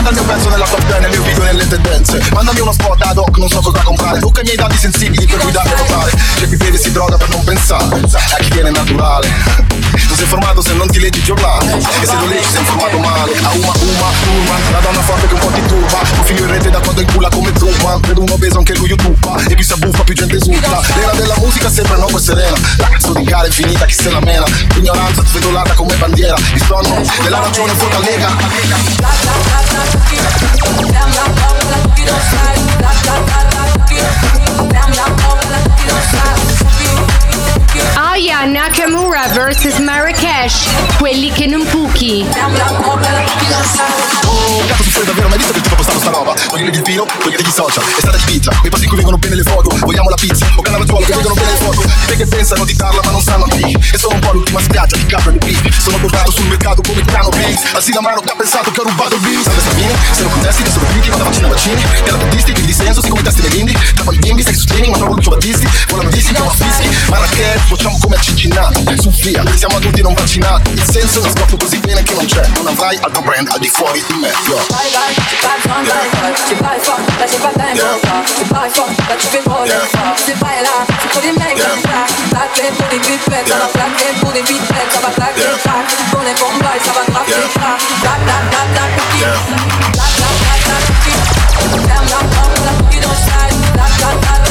Manda 0.08 0.22
il 0.22 0.28
pezzo 0.28 0.48
nella 0.48 0.66
top 0.66 0.86
10 0.86 1.00
nel 1.02 1.10
mio 1.10 1.22
video 1.22 1.44
nelle 1.44 1.68
tendenze. 1.68 2.22
Mandami 2.32 2.62
uno 2.62 2.72
spot 2.72 3.02
ad 3.02 3.18
hoc, 3.18 3.38
non 3.40 3.50
so 3.50 3.60
cosa 3.60 3.82
comprare. 3.84 4.20
Tocca 4.20 4.40
i 4.40 4.44
miei 4.46 4.56
dati 4.56 4.78
sensibili 4.78 5.26
per 5.28 5.42
guidarmi 5.42 5.74
a 5.74 5.76
votare 5.76 6.12
C'è 6.12 6.48
chi 6.48 6.56
beve 6.56 6.78
e 6.78 6.80
si 6.80 6.94
droga 6.94 7.18
per 7.18 7.28
non 7.28 7.44
pensare. 7.44 8.00
E 8.00 8.08
a 8.08 8.38
chi 8.40 8.50
viene 8.52 8.70
naturale. 8.70 9.28
Non 9.28 10.16
sei 10.16 10.24
informato 10.24 10.62
se 10.62 10.74
non 10.76 10.88
ti 10.88 11.00
leggi 11.00 11.22
giornale 11.24 11.78
E 11.78 12.06
se 12.06 12.16
lo 12.16 12.26
leggi 12.26 12.48
sei 12.50 12.62
informato 12.62 12.98
male. 13.00 13.34
A 13.36 13.52
uma 13.52 13.74
uma 13.82 14.10
urma 14.32 14.56
La 14.72 14.80
donna 14.80 15.02
forte 15.02 15.28
che 15.28 15.34
un 15.34 15.40
po' 15.42 15.48
ti 15.48 15.62
turba. 15.68 16.00
Un 16.00 16.24
figlio 16.24 16.44
in 16.44 16.52
rete 16.52 16.70
da 16.70 16.80
quando 16.80 17.02
il 17.02 17.12
culo 17.12 17.28
come 17.28 17.52
Truman. 17.52 18.00
Vedo 18.00 18.22
un 18.22 18.30
obeso 18.30 18.58
anche 18.60 18.76
lui 18.76 18.88
youtuba 18.88 19.44
E 19.46 19.56
chi 19.56 19.64
si 19.64 19.74
abbuffa 19.74 20.04
più 20.06 20.14
gente 20.14 20.38
esulta 20.38 20.80
L'era 20.96 21.12
della 21.16 21.36
musica 21.40 21.70
sembra 21.70 21.98
no 21.98 22.06
poi 22.06 22.22
serena 22.22 22.56
Gara 23.48 23.60
infinita 23.62 23.86
chi 23.86 23.94
se 23.94 24.10
la 24.10 24.20
mena. 24.20 24.46
L'ignoranza 24.76 25.24
svedolata 25.26 25.74
come 25.74 25.96
bandiera. 25.96 26.36
Il 26.54 26.64
sonno 26.64 27.02
della 27.24 27.40
ragione 27.40 27.74
fuori 27.74 27.96
lega 28.04 29.38
Aya 38.18 38.46
Nakamura 38.46 39.28
vs 39.28 39.78
Marrakesh, 39.78 40.66
quelli 40.98 41.32
che 41.32 41.46
non 41.46 41.64
puchi. 41.66 42.26
Oh, 44.26 44.66
cazzo 44.66 44.90
sei 44.90 45.06
davvero 45.06 45.28
mai 45.28 45.38
visto 45.38 45.54
che 45.54 45.62
tipo 45.62 45.76
postato 45.76 46.00
sta 46.00 46.10
roba? 46.10 46.34
Voglio 46.50 46.66
il 46.66 46.82
pino, 46.82 47.06
voglio 47.22 47.38
degli 47.38 47.52
social. 47.52 47.84
È 47.84 48.00
stata 48.00 48.18
di 48.18 48.24
pizza, 48.26 48.50
quei 48.58 48.72
posti 48.72 48.86
in 48.86 48.90
cui 48.90 48.98
vengono 48.98 49.20
bene 49.20 49.36
le 49.36 49.44
foto. 49.44 49.70
Vogliamo 49.86 50.10
la 50.10 50.16
pizza, 50.16 50.48
o 50.56 50.62
Cannavaggiolo 50.64 51.06
che 51.06 51.14
vedono 51.14 51.36
bene 51.36 51.52
le 51.52 51.58
foto. 51.58 51.84
Di 52.08 52.16
che 52.16 52.26
pensano 52.26 52.66
di 52.66 52.74
darla 52.74 53.02
ma 53.04 53.12
non 53.12 53.22
sanno 53.22 53.46
chi. 53.46 53.78
E 53.94 53.98
sono 54.00 54.16
un 54.16 54.20
po' 54.20 54.32
l'ultima 54.32 54.62
spiaggia 54.62 54.98
di 54.98 55.06
capra 55.06 55.32
di 55.32 55.38
beef 55.38 55.80
Sono 55.80 55.98
borrato 55.98 56.32
sul 56.32 56.46
mercato 56.48 56.82
come 56.82 57.02
Piano 57.02 57.30
Bass 57.30 57.74
Alzi 57.74 57.94
la 57.94 58.02
mano 58.02 58.22
che 58.22 58.32
ha 58.32 58.36
pensato 58.36 58.72
che 58.72 58.80
ho 58.80 58.84
rubato 58.84 59.16
il 59.16 59.22
beat 59.22 59.44
Salve 59.44 59.62
Sabini, 59.62 59.94
se 60.12 60.22
non 60.24 60.32
contesti 60.32 60.64
che 60.64 60.70
sono 60.72 60.86
ma 60.88 61.16
da 61.16 61.24
vaccini. 61.24 61.46
A 61.46 61.48
vaccini 61.48 61.82
Terapetisti, 62.04 62.52
quindi 62.52 62.72
di 62.72 62.74
senso, 62.74 63.02
si 63.02 63.10
come 63.10 63.22
testi 63.22 63.42
dei 63.42 63.50
bimbi. 63.52 63.78
Trappa 63.94 64.12
i 64.12 64.18
bimbi, 64.18 64.44
sex 64.44 64.58
streaming, 64.62 64.92
ma 64.92 64.98
trovo 64.98 65.14
Lucio 65.14 65.30
Battisti. 65.30 65.70
Volano 65.90 66.10
dissi, 66.10 66.34
chiamo 66.34 66.50
fischi. 66.50 66.90
Marrakesh, 67.10 67.62
facciamo 67.68 67.98
come 68.08 68.16
a 68.16 68.22
Cincinnati 68.22 68.86
Su 68.96 69.10
via, 69.22 69.44
siamo 69.56 69.76
adulti 69.76 70.02
non 70.02 70.14
vaccinati. 70.14 70.72
Il 70.72 70.84
senso 70.84 71.20
lo 71.20 71.30
scopro 71.30 71.58
così 71.58 71.78
bene 71.80 72.02
che 72.04 72.14
non 72.14 72.26
c'è. 72.26 72.48
Non 72.56 72.68
avrai 72.68 72.98
altro 73.02 73.22
brand 73.22 73.48
al 73.52 73.60
di 73.60 73.68
fuori 73.68 74.02
di 74.08 74.16
me 74.16 74.32
Yo. 74.48 74.56
Vai 74.72 74.90
vai, 74.96 75.14
ci 75.28 75.36
fai 75.44 75.60
fun, 75.60 75.84
vai 75.84 76.08
vai, 76.22 76.34
ci 76.48 76.56
fai 76.56 76.80
fun, 76.80 77.04
la 77.20 77.28
ci 77.28 77.38
fai 77.38 77.54
tempo 77.54 78.08
fa, 78.08 78.24
ci 78.24 78.46
fai 78.48 78.70
fun, 78.72 78.96
la 79.08 79.18
ci 79.18 79.28
fai 79.28 79.42
voglia 79.44 79.80
fa, 79.92 80.16
ci 80.16 80.34
fai 80.40 80.62
là, 80.64 80.78
ci 80.88 81.08
fai 81.12 81.22
di 81.22 81.32
me 81.38 81.54
che 81.54 81.68
fa, 81.84 82.02
black 82.30 82.60
and 82.64 82.76
booty 82.78 83.00
big 83.04 83.20
pezza, 83.28 83.58
la 83.58 83.70
black 83.74 84.02
and 84.08 84.20
booty 84.22 84.42
big 84.48 84.64
pezza, 84.72 85.00
la 85.02 85.12
black 85.14 85.38
and 85.44 85.60
fa, 85.60 85.76
con 86.12 86.24
le 86.24 86.34
bombai, 86.40 86.80
sa 86.80 86.92
va 86.96 87.04
tra 87.12 87.24
che 87.28 87.34
fa, 87.60 87.76
black 88.02 88.22
black 88.24 88.44
black 88.48 88.68
black 88.72 88.92
cookie, 88.96 89.26
black 89.92 90.14
black 90.16 90.36
black 90.40 90.60
black 90.64 90.84
cookie, 90.88 91.20
damn 91.88 92.06
damn 92.08 92.28
damn 92.32 92.78
cookie 92.80 93.00
don't 93.00 93.20
style, 93.20 93.56
black 93.76 93.92
black 94.00 94.20
black 94.22 94.47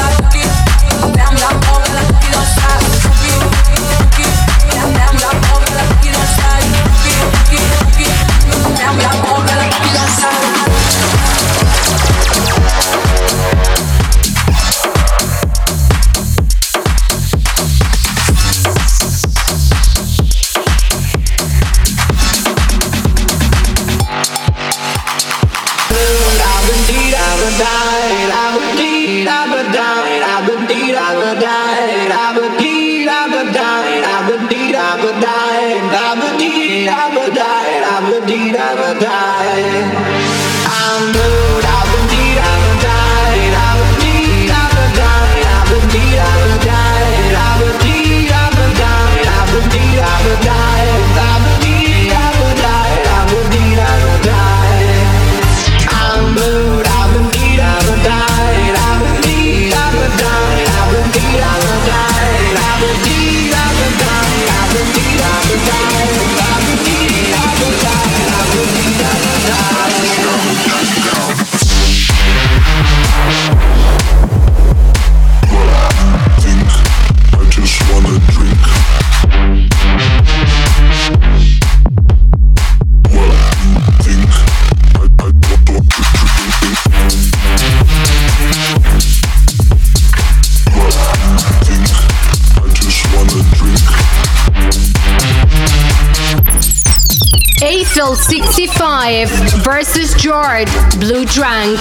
Eiffel 98.07 98.14
65 98.14 99.28
versus 99.64 100.14
George 100.14 100.70
Blue 101.00 101.24
Drunk. 101.24 101.76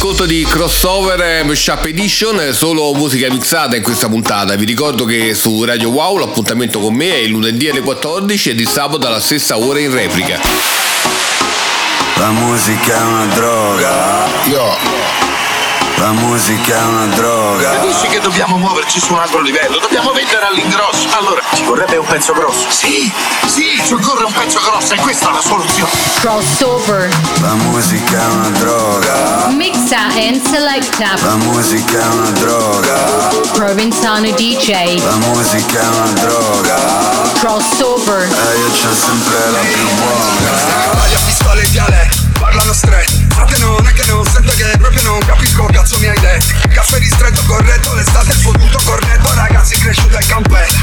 All'ascolto 0.00 0.26
di 0.26 0.44
Crossover 0.44 1.20
eh, 1.20 1.42
Mashup 1.42 1.84
Edition, 1.86 2.38
eh, 2.38 2.52
solo 2.52 2.94
musica 2.94 3.28
mixata 3.32 3.74
in 3.74 3.82
questa 3.82 4.08
puntata. 4.08 4.54
Vi 4.54 4.64
ricordo 4.64 5.04
che 5.04 5.34
su 5.34 5.64
Radio 5.64 5.90
Wow 5.90 6.18
l'appuntamento 6.18 6.78
con 6.78 6.94
me 6.94 7.14
è 7.14 7.16
il 7.16 7.30
lunedì 7.30 7.68
alle 7.68 7.80
14 7.80 8.50
e 8.50 8.54
di 8.54 8.64
sabato 8.64 9.08
alla 9.08 9.18
stessa 9.18 9.58
ora 9.58 9.80
in 9.80 9.92
replica. 9.92 10.38
La 12.14 12.30
musica 12.30 12.96
è 12.96 13.02
una 13.02 13.26
droga. 13.34 14.26
Io. 14.44 15.17
La 15.98 16.12
musica 16.12 16.76
è 16.76 16.84
una 16.84 17.06
droga. 17.06 17.70
Capisci 17.72 18.06
che 18.06 18.20
dobbiamo 18.20 18.56
muoverci 18.56 19.00
su 19.00 19.12
un 19.12 19.18
altro 19.18 19.40
livello? 19.40 19.78
Dobbiamo 19.80 20.12
vendere 20.12 20.46
all'ingrosso. 20.46 21.08
Allora, 21.18 21.42
ci 21.54 21.64
vorrebbe 21.64 21.96
un 21.96 22.06
pezzo 22.06 22.32
grosso. 22.32 22.70
Sì, 22.70 23.12
sì, 23.46 23.82
ci 23.84 23.94
occorre 23.94 24.24
un 24.24 24.32
pezzo 24.32 24.60
grosso 24.60 24.94
e 24.94 24.98
questa 24.98 25.30
è 25.30 25.32
la 25.32 25.40
soluzione. 25.40 25.90
Crossover. 26.20 27.08
La 27.40 27.54
musica 27.54 28.20
è 28.20 28.26
una 28.26 28.48
droga. 28.50 29.46
Mixa 29.48 29.98
and 30.14 30.40
selecta. 30.48 31.14
La 31.20 31.34
musica 31.34 31.98
è 31.98 32.06
una 32.06 32.30
droga. 32.30 33.30
Provenzano 33.52 34.30
DJ. 34.30 35.02
La 35.02 35.16
musica 35.16 35.80
è 35.80 35.86
una 35.88 36.12
droga. 36.20 36.76
Crossover. 37.40 38.22
E 38.22 38.58
io 38.58 38.70
c'ho 38.70 38.94
sempre 38.94 39.50
la 39.50 39.58
più 39.58 39.88
buona. 39.96 40.96
Taglia 41.00 41.18
pistole 41.24 41.62
e 41.62 41.70
dialetto, 41.70 42.17
detto 46.38 46.68
Caffè 46.68 46.98
ristretto 46.98 47.42
corretto, 47.44 47.94
l'estate 47.94 48.30
è 48.30 48.34
fottuto 48.34 48.78
cornetto 48.84 49.34
Ragazzi 49.34 49.76
cresciuti 49.76 50.14
al 50.14 50.26
campetto 50.26 50.74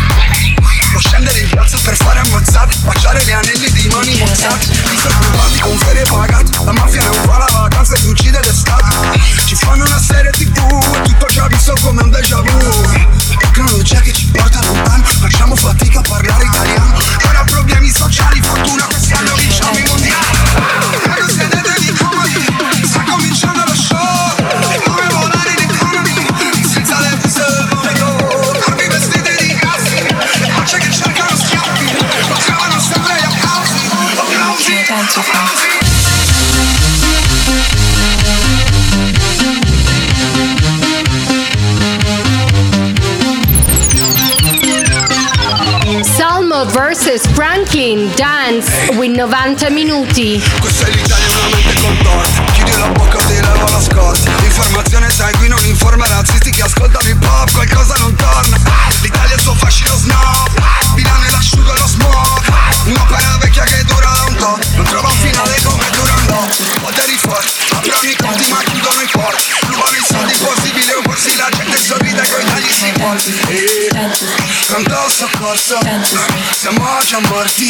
Non 0.91 1.01
scendere 1.01 1.39
in 1.39 1.49
piazza 1.49 1.78
per 1.84 1.95
fare 1.95 2.20
ammazzati 2.20 2.78
Baciare 2.80 3.24
gli 3.24 3.32
anelli 3.32 3.72
di 3.72 3.88
mani 3.89 4.18
mozzati 4.20 4.70
Mi 4.70 4.97
provati 4.97 5.60
con 5.60 5.78
ferie 5.78 6.03
pagate 6.03 6.64
La 6.64 6.72
mafia 6.72 7.03
non 7.03 7.14
fa 7.14 7.38
la 7.38 7.49
vacanza 7.51 7.95
e 7.95 7.99
ti 7.99 8.08
uccide 8.08 8.39
d'estate. 8.39 9.20
Ci 9.45 9.56
fanno 9.56 9.86
una 9.86 9.99
serie 9.99 10.32
tv 10.32 11.03
tutto 11.03 11.28
già 11.28 11.47
visto 11.47 11.74
come 11.82 12.01
un 12.01 12.10
déjà 12.10 12.41
vu. 12.41 13.08
Tecnologia 13.38 13.99
che 13.99 14.12
ci 14.12 14.26
porta 14.28 14.60
lontano 14.64 15.03
Facciamo 15.03 15.56
fatica 15.56 15.99
a 15.99 16.01
parlare 16.01 16.43
italiano. 16.43 16.97
Ora 17.28 17.43
problemi 17.45 17.91
sociali, 17.91 18.41
fortuna 18.41 18.86
quest'anno 18.86 19.36
vinciamo 19.36 19.78
i 19.78 19.84
mondiali 19.88 21.64
Francis 47.06 47.36
Franklin 47.36 48.10
Dance 48.16 48.68
hey. 48.68 48.97
with 48.97 49.16
90 49.16 49.70
minuti. 49.70 50.41
Questa 50.60 50.88
è 50.88 50.89
l'Italia 50.89 51.28
veramente 51.28 51.80
contorta. 51.80 52.43
Chiudi 52.51 52.72
la 52.72 52.88
bocca 52.88 53.20
e 53.30 53.41
levo 53.41 53.70
la 53.70 53.80
scorta. 53.80 54.32
L'informazione 54.41 55.12
sai 55.12 55.32
qui 55.36 55.47
non 55.47 55.64
informa 55.66 56.08
razzisti 56.08 56.49
che 56.49 56.64
ascoltano 56.64 57.08
hip 57.08 57.24
pop, 57.24 57.51
qualcosa 57.51 57.93
non 57.99 58.16
torna. 58.16 58.58
L'Italia 59.01 59.34
è 59.34 59.36
il 59.36 59.39
suo 59.39 59.53
fascino 59.53 59.95
snob. 59.95 60.49
Milano 60.95 61.24
è 61.26 61.30
l'asciugo 61.30 61.76
e 61.76 61.80
lo 61.80 61.86
smog. 61.86 62.41
Un'opera 62.86 63.38
vecchia 63.39 63.64
che 63.66 63.84
dura 63.84 64.10
da 64.10 64.24
un 64.28 64.36
tot. 64.38 64.66
Non 64.74 64.86
trova 64.86 65.08
un 65.08 65.18
finale 65.18 65.62
come 65.64 65.86
dura 65.91 66.14
un. 66.28 66.49
Poteri 66.82 67.18
forti, 67.18 67.51
aprono 67.70 68.10
i 68.10 68.16
conti 68.16 68.49
ma 68.49 68.64
chiudono 68.64 69.01
i 69.01 69.10
porti. 69.12 69.45
Tagli 72.26 72.71
sui 72.71 72.91
polsi 72.93 73.34
Cantò 74.67 75.09
soccorso 75.09 75.78
Siamo 76.51 76.89
oggi 76.89 77.15
morti. 77.30 77.69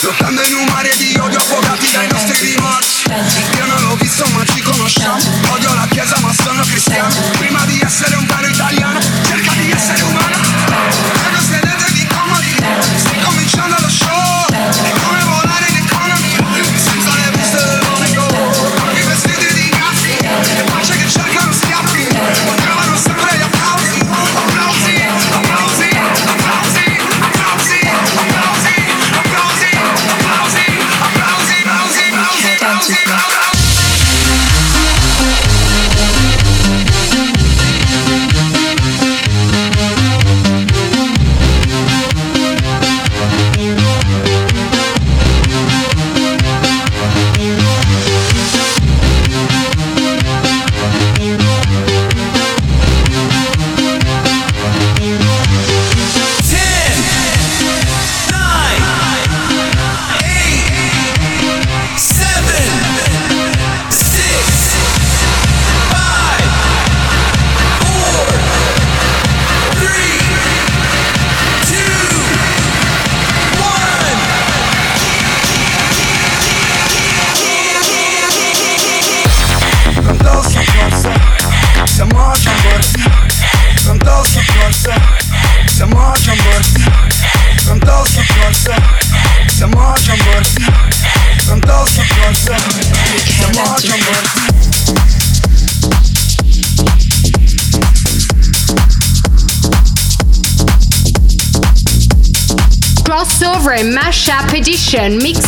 Lottando 0.00 0.42
in 0.42 0.54
un 0.54 0.64
mare 0.66 0.90
di 0.96 1.16
odio 1.20 1.38
affogati 1.38 1.90
dai 1.92 2.08
nostri 2.08 2.54
rimorsi. 2.54 3.04
Io 3.56 3.66
non 3.66 3.80
l'ho 3.82 3.96
visto 3.96 4.26
ma 4.34 4.44
ci 4.44 4.60
conosciamo. 4.62 5.18
Odio 5.50 5.74
la 5.74 5.86
chiesa 5.90 6.18
ma 6.20 6.32
sono 6.32 6.62
cristiano. 6.62 7.14
Prima 7.38 7.64
di 7.66 7.80
essere 7.80 8.16
un 8.16 8.26
vero 8.26 8.48
italiano 8.48 9.00
Cerca 9.00 9.52
di 9.52 9.70
essere 9.70 10.02
umano. 10.02 10.36
Prego 11.12 11.40
sedetevi 11.40 12.06
comodi 12.06 12.56
Sta 12.96 13.14
cominciando 13.22 13.76
lo 13.80 13.88
show. 13.88 15.17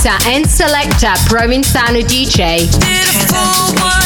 producer 0.01 0.29
and 0.31 0.47
selector 0.49 1.13
Provinzano 1.29 2.03
DJ. 2.03 4.00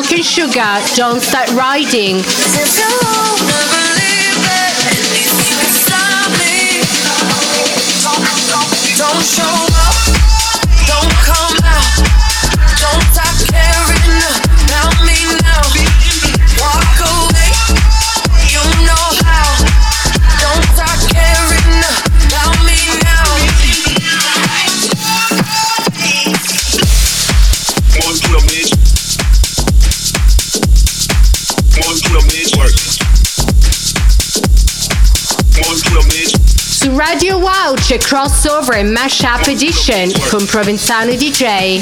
milk 0.00 0.12
and 0.12 0.24
sugar, 0.24 0.78
don't 0.96 1.20
start 1.20 1.50
riding. 1.52 2.16
Don't 8.96 9.24
show 9.24 9.69
Couch 37.70 37.98
Crossover 37.98 38.78
e 38.78 38.82
Mashup 38.82 39.46
Edition 39.46 40.10
con 40.28 40.44
Provenzano 40.44 41.14
DJ. 41.14 41.78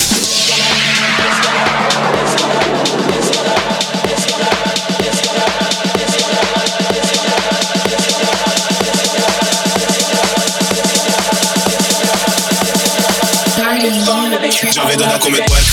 già 14.71 14.85
vedo 14.85 15.05
da 15.05 15.17
come 15.19 15.43
puoi 15.45 15.68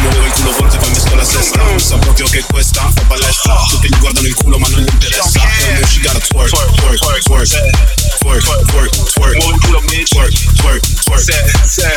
si 0.00 0.06
muoveva 0.06 0.24
il 0.24 0.32
culo 0.32 0.52
forte 0.52 0.78
poi 0.78 0.88
mi 0.88 0.98
sto 0.98 1.14
la 1.14 1.24
sesta 1.24 1.78
Sa 1.78 1.98
proprio 1.98 2.26
che 2.28 2.42
questa 2.48 2.90
fa 2.94 3.02
palestra. 3.06 3.54
Tutti 3.68 3.86
gli 3.86 3.98
guardano 3.98 4.26
il 4.26 4.34
culo 4.34 4.58
ma 4.58 4.66
non 4.68 4.80
gli 4.80 4.88
interessa. 4.90 5.40
Quando 5.40 5.86
she 5.86 6.00
gotta 6.00 6.18
twerk, 6.20 6.48
twerk, 6.48 6.98
twerk, 6.98 7.22
twerk 7.22 7.48
Twerk, 8.20 8.64
twerk, 8.64 9.12
twerk 9.12 9.36
Muovi 9.36 9.54
il 9.54 9.60
culo 9.60 9.80
bitch. 9.80 10.08
Twerk, 10.08 10.32
twerk, 10.54 10.80
twerk 11.04 11.24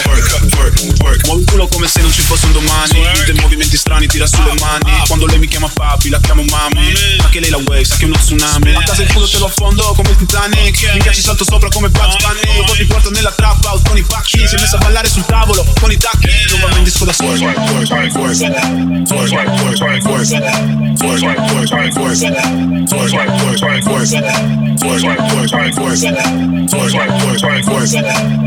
Twerk, 0.03 0.47
twerk, 0.49 0.93
twerk. 0.95 1.25
Muovi 1.27 1.41
il 1.43 1.49
culo 1.49 1.67
come 1.67 1.87
se 1.87 2.01
non 2.01 2.11
ci 2.11 2.21
fosse 2.21 2.45
un 2.45 2.51
domani. 2.51 3.07
Dei 3.25 3.35
movimenti 3.35 3.77
strani 3.77 4.07
tira 4.07 4.27
sulle 4.27 4.51
ah, 4.51 4.59
mani. 4.59 4.99
Ah. 4.99 5.03
Quando 5.07 5.25
lei 5.25 5.39
mi 5.39 5.47
chiama 5.47 5.69
papi 5.73 6.09
la 6.09 6.19
chiamo 6.19 6.43
mami. 6.43 6.91
Ma 7.19 7.29
che 7.29 7.39
lei 7.39 7.49
la 7.51 7.57
wave, 7.57 7.85
sa 7.85 7.95
che 7.95 8.03
è 8.03 8.05
uno 8.05 8.17
tsunami. 8.17 8.75
A 8.75 8.83
casa 8.83 9.03
il 9.03 9.13
culo 9.13 9.29
te 9.29 9.37
lo 9.37 9.45
affondo 9.45 9.93
come 9.93 10.09
il 10.09 10.17
Titanic. 10.17 10.91
Mi 10.93 10.99
piace 10.99 11.21
salto 11.21 11.45
sopra 11.45 11.69
come 11.69 11.87
Bugs 11.87 12.17
Bunny. 12.17 12.65
Poi 12.65 12.77
ti 12.77 12.85
porto 12.85 13.09
nella 13.11 13.31
trap 13.31 13.63
out 13.63 13.87
con 13.87 13.97
i 13.97 14.03
pacchi. 14.03 14.45
Si 14.45 14.55
è 14.55 14.59
messa 14.59 14.75
a 14.75 14.79
ballare 14.79 15.07
sul 15.07 15.25
tavolo 15.25 15.65
con 15.79 15.89
i 15.89 15.97
tacchi. 15.97 16.27
Non 16.49 16.59
va 16.59 16.77
in 16.77 16.83
disco 16.83 17.05
da 17.05 17.13
solo. 17.13 17.92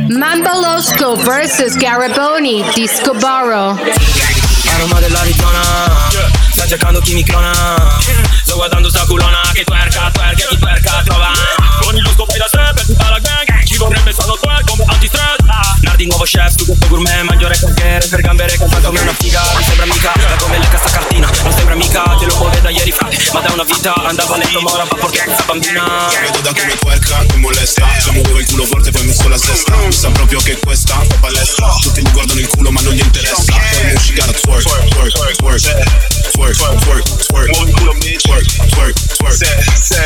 Mambalosco 0.08 1.16
vs 1.16 1.76
Garaboni, 1.76 2.64
Disco 2.74 3.14
Barro. 3.14 3.70
A 3.70 4.78
Roma 4.78 4.98
dell'Arizona 5.00 5.60
Sta 6.50 6.66
cercando 6.66 7.00
chi 7.00 7.14
mi 7.14 7.22
clona. 7.22 7.52
Sto 8.42 8.56
guardando 8.56 8.88
sta 8.90 9.04
culona 9.04 9.40
Che 9.52 9.64
twerka, 9.64 10.10
twerka, 10.10 10.46
chi 10.48 10.58
twerka 10.58 11.02
trova. 11.04 11.30
Con 11.82 11.94
il 11.94 12.02
bosco 12.02 12.26
fai 12.26 12.38
da 12.38 12.48
sé 12.50 12.72
per 12.74 12.84
tutta 12.84 13.10
la 13.10 13.18
gang 13.20 13.62
Chi 13.62 13.76
vorrebbe 13.76 14.12
sono 14.12 14.34
twerk 14.34 14.68
come 14.68 14.84
antistress 14.88 15.36
Nuovo 16.06 16.24
chef, 16.24 16.54
tu 16.54 16.64
questo 16.66 16.86
gourmet 16.86 17.22
Mangio 17.22 17.48
re 17.48 17.58
calcare 17.58 18.06
per 18.06 18.20
gambere 18.20 18.56
Canta 18.56 18.78
come 18.80 19.00
una 19.00 19.12
figa 19.18 19.42
Non 19.52 19.62
sembra 19.62 19.86
mica 19.86 20.12
Da 20.14 20.36
come 20.38 20.58
lecca 20.58 20.78
sta 20.78 20.90
cartina 20.90 21.28
Non 21.42 21.52
sembra 21.52 21.74
mica 21.74 22.02
Te 22.18 22.26
lo 22.26 22.36
muove 22.36 22.60
da 22.60 22.70
ieri 22.70 22.92
frate 22.92 23.18
Ma 23.32 23.40
da 23.40 23.52
una 23.52 23.64
vita 23.64 23.92
Andava 23.94 24.34
a 24.34 24.38
letto 24.38 24.60
ma 24.60 24.70
ora 24.72 24.84
va 24.84 24.94
perché 24.94 25.32
sta 25.32 25.42
bambina. 25.46 26.06
Vedo 26.20 26.40
da 26.40 26.52
come 26.52 26.76
twerka, 26.78 27.26
che 27.26 27.36
molesta 27.36 27.88
Se 27.98 28.10
muovo 28.12 28.38
il 28.38 28.46
culo 28.46 28.64
forte 28.64 28.90
poi 28.92 29.04
messo 29.04 29.28
la 29.28 29.36
sesta. 29.36 29.74
Mi 29.76 29.92
sa 29.92 30.10
proprio 30.10 30.38
che 30.40 30.56
questa 30.58 30.94
fa 30.94 31.16
palestra 31.18 31.74
Tutti 31.82 32.02
mi 32.02 32.10
guardano 32.12 32.40
il 32.40 32.48
culo 32.48 32.70
ma 32.70 32.80
non 32.82 32.92
gli 32.92 33.00
interessa. 33.00 33.52
Poi 33.52 33.98
she 33.98 34.14
gotta 34.14 34.32
twerk, 34.32 34.62
twerk, 34.62 34.88
twerk, 34.88 35.36
twerk 35.36 35.60
Twerk, 36.32 36.56
twerk, 36.56 36.78
twerk, 36.80 37.04
twerk 37.26 37.46
Twerk, 38.22 38.46
twerk, 38.46 38.46
twerk 39.16 39.36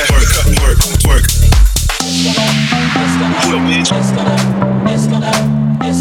Twerk, 0.07 0.28
twerk, 0.57 0.78
twerk. 0.98 1.26
Culo 3.42 3.59
bitch 3.61 3.90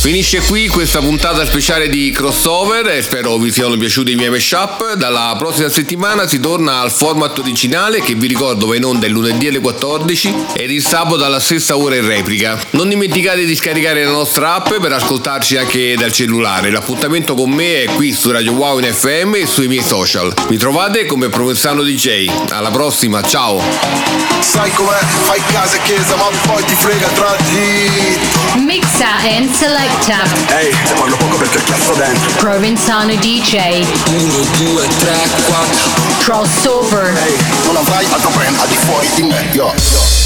Finisce 0.00 0.40
qui 0.40 0.66
questa 0.66 1.00
puntata 1.00 1.44
speciale 1.44 1.86
di 1.90 2.10
crossover 2.10 2.88
e 2.88 3.02
spero 3.02 3.36
vi 3.36 3.52
siano 3.52 3.76
piaciuti 3.76 4.12
i 4.12 4.14
miei 4.14 4.30
mashup. 4.30 4.94
Dalla 4.94 5.34
prossima 5.36 5.68
settimana 5.68 6.26
si 6.26 6.40
torna 6.40 6.80
al 6.80 6.90
format 6.90 7.38
originale 7.38 8.00
che 8.00 8.14
vi 8.14 8.26
ricordo 8.26 8.66
va 8.66 8.76
in 8.76 8.84
onda 8.86 9.06
il 9.06 9.12
lunedì 9.12 9.48
alle 9.48 9.60
14 9.60 10.34
ed 10.54 10.70
il 10.70 10.82
sabato 10.82 11.22
alla 11.22 11.38
stessa 11.38 11.76
ora 11.76 11.96
in 11.96 12.06
replica. 12.06 12.58
Non 12.70 12.88
dimenticate 12.88 13.44
di 13.44 13.54
scaricare 13.54 14.02
la 14.02 14.10
nostra 14.10 14.54
app 14.54 14.72
per 14.72 14.90
ascoltarci 14.90 15.58
anche 15.58 15.94
dal 15.96 16.12
cellulare. 16.12 16.70
L'appuntamento 16.70 17.34
con 17.34 17.50
me 17.50 17.82
è 17.82 17.84
qui 17.92 18.14
su 18.14 18.30
Radio 18.30 18.52
Wow 18.52 18.78
in 18.78 18.90
FM 18.90 19.34
e 19.34 19.44
sui 19.44 19.68
miei 19.68 19.84
social. 19.84 20.32
Mi 20.48 20.56
trovate 20.56 21.04
come 21.04 21.28
Provenzano 21.28 21.82
DJ. 21.82 22.30
Alla 22.48 22.70
prossima, 22.70 23.20
ciao! 23.20 23.60
Sai 24.40 24.72
com'è? 24.72 24.98
Fai 25.24 25.42
casa 25.52 25.76
e 25.76 25.82
chiesa 25.82 26.16
ma 26.16 26.30
poi 26.46 26.64
ti 26.64 26.74
frega 26.74 27.08
tra 27.08 27.36
dito 27.50 28.40
Mixa 28.64 29.18
and 29.36 29.50
selecta. 29.90 30.58
Ehi, 30.58 30.70
te 30.70 30.92
parlo 30.94 31.16
poco 31.16 31.36
perché 31.36 31.58
ho 31.58 31.62
chiasso 31.62 31.92
dentro 31.94 32.30
Provenzano 32.38 33.14
DJ. 33.14 33.84
1, 34.08 34.32
2, 34.58 34.88
3, 34.98 35.16
4 35.46 35.90
Crossover. 36.18 37.16
Ehi, 37.16 37.36
non 37.64 37.76
avrai 37.76 38.06
altro 38.10 38.30
brand 38.30 38.58
al 38.58 38.68
di 38.68 38.76
fuori 38.76 39.08
di 39.14 39.22
me, 39.22 39.48
yo 39.52 40.19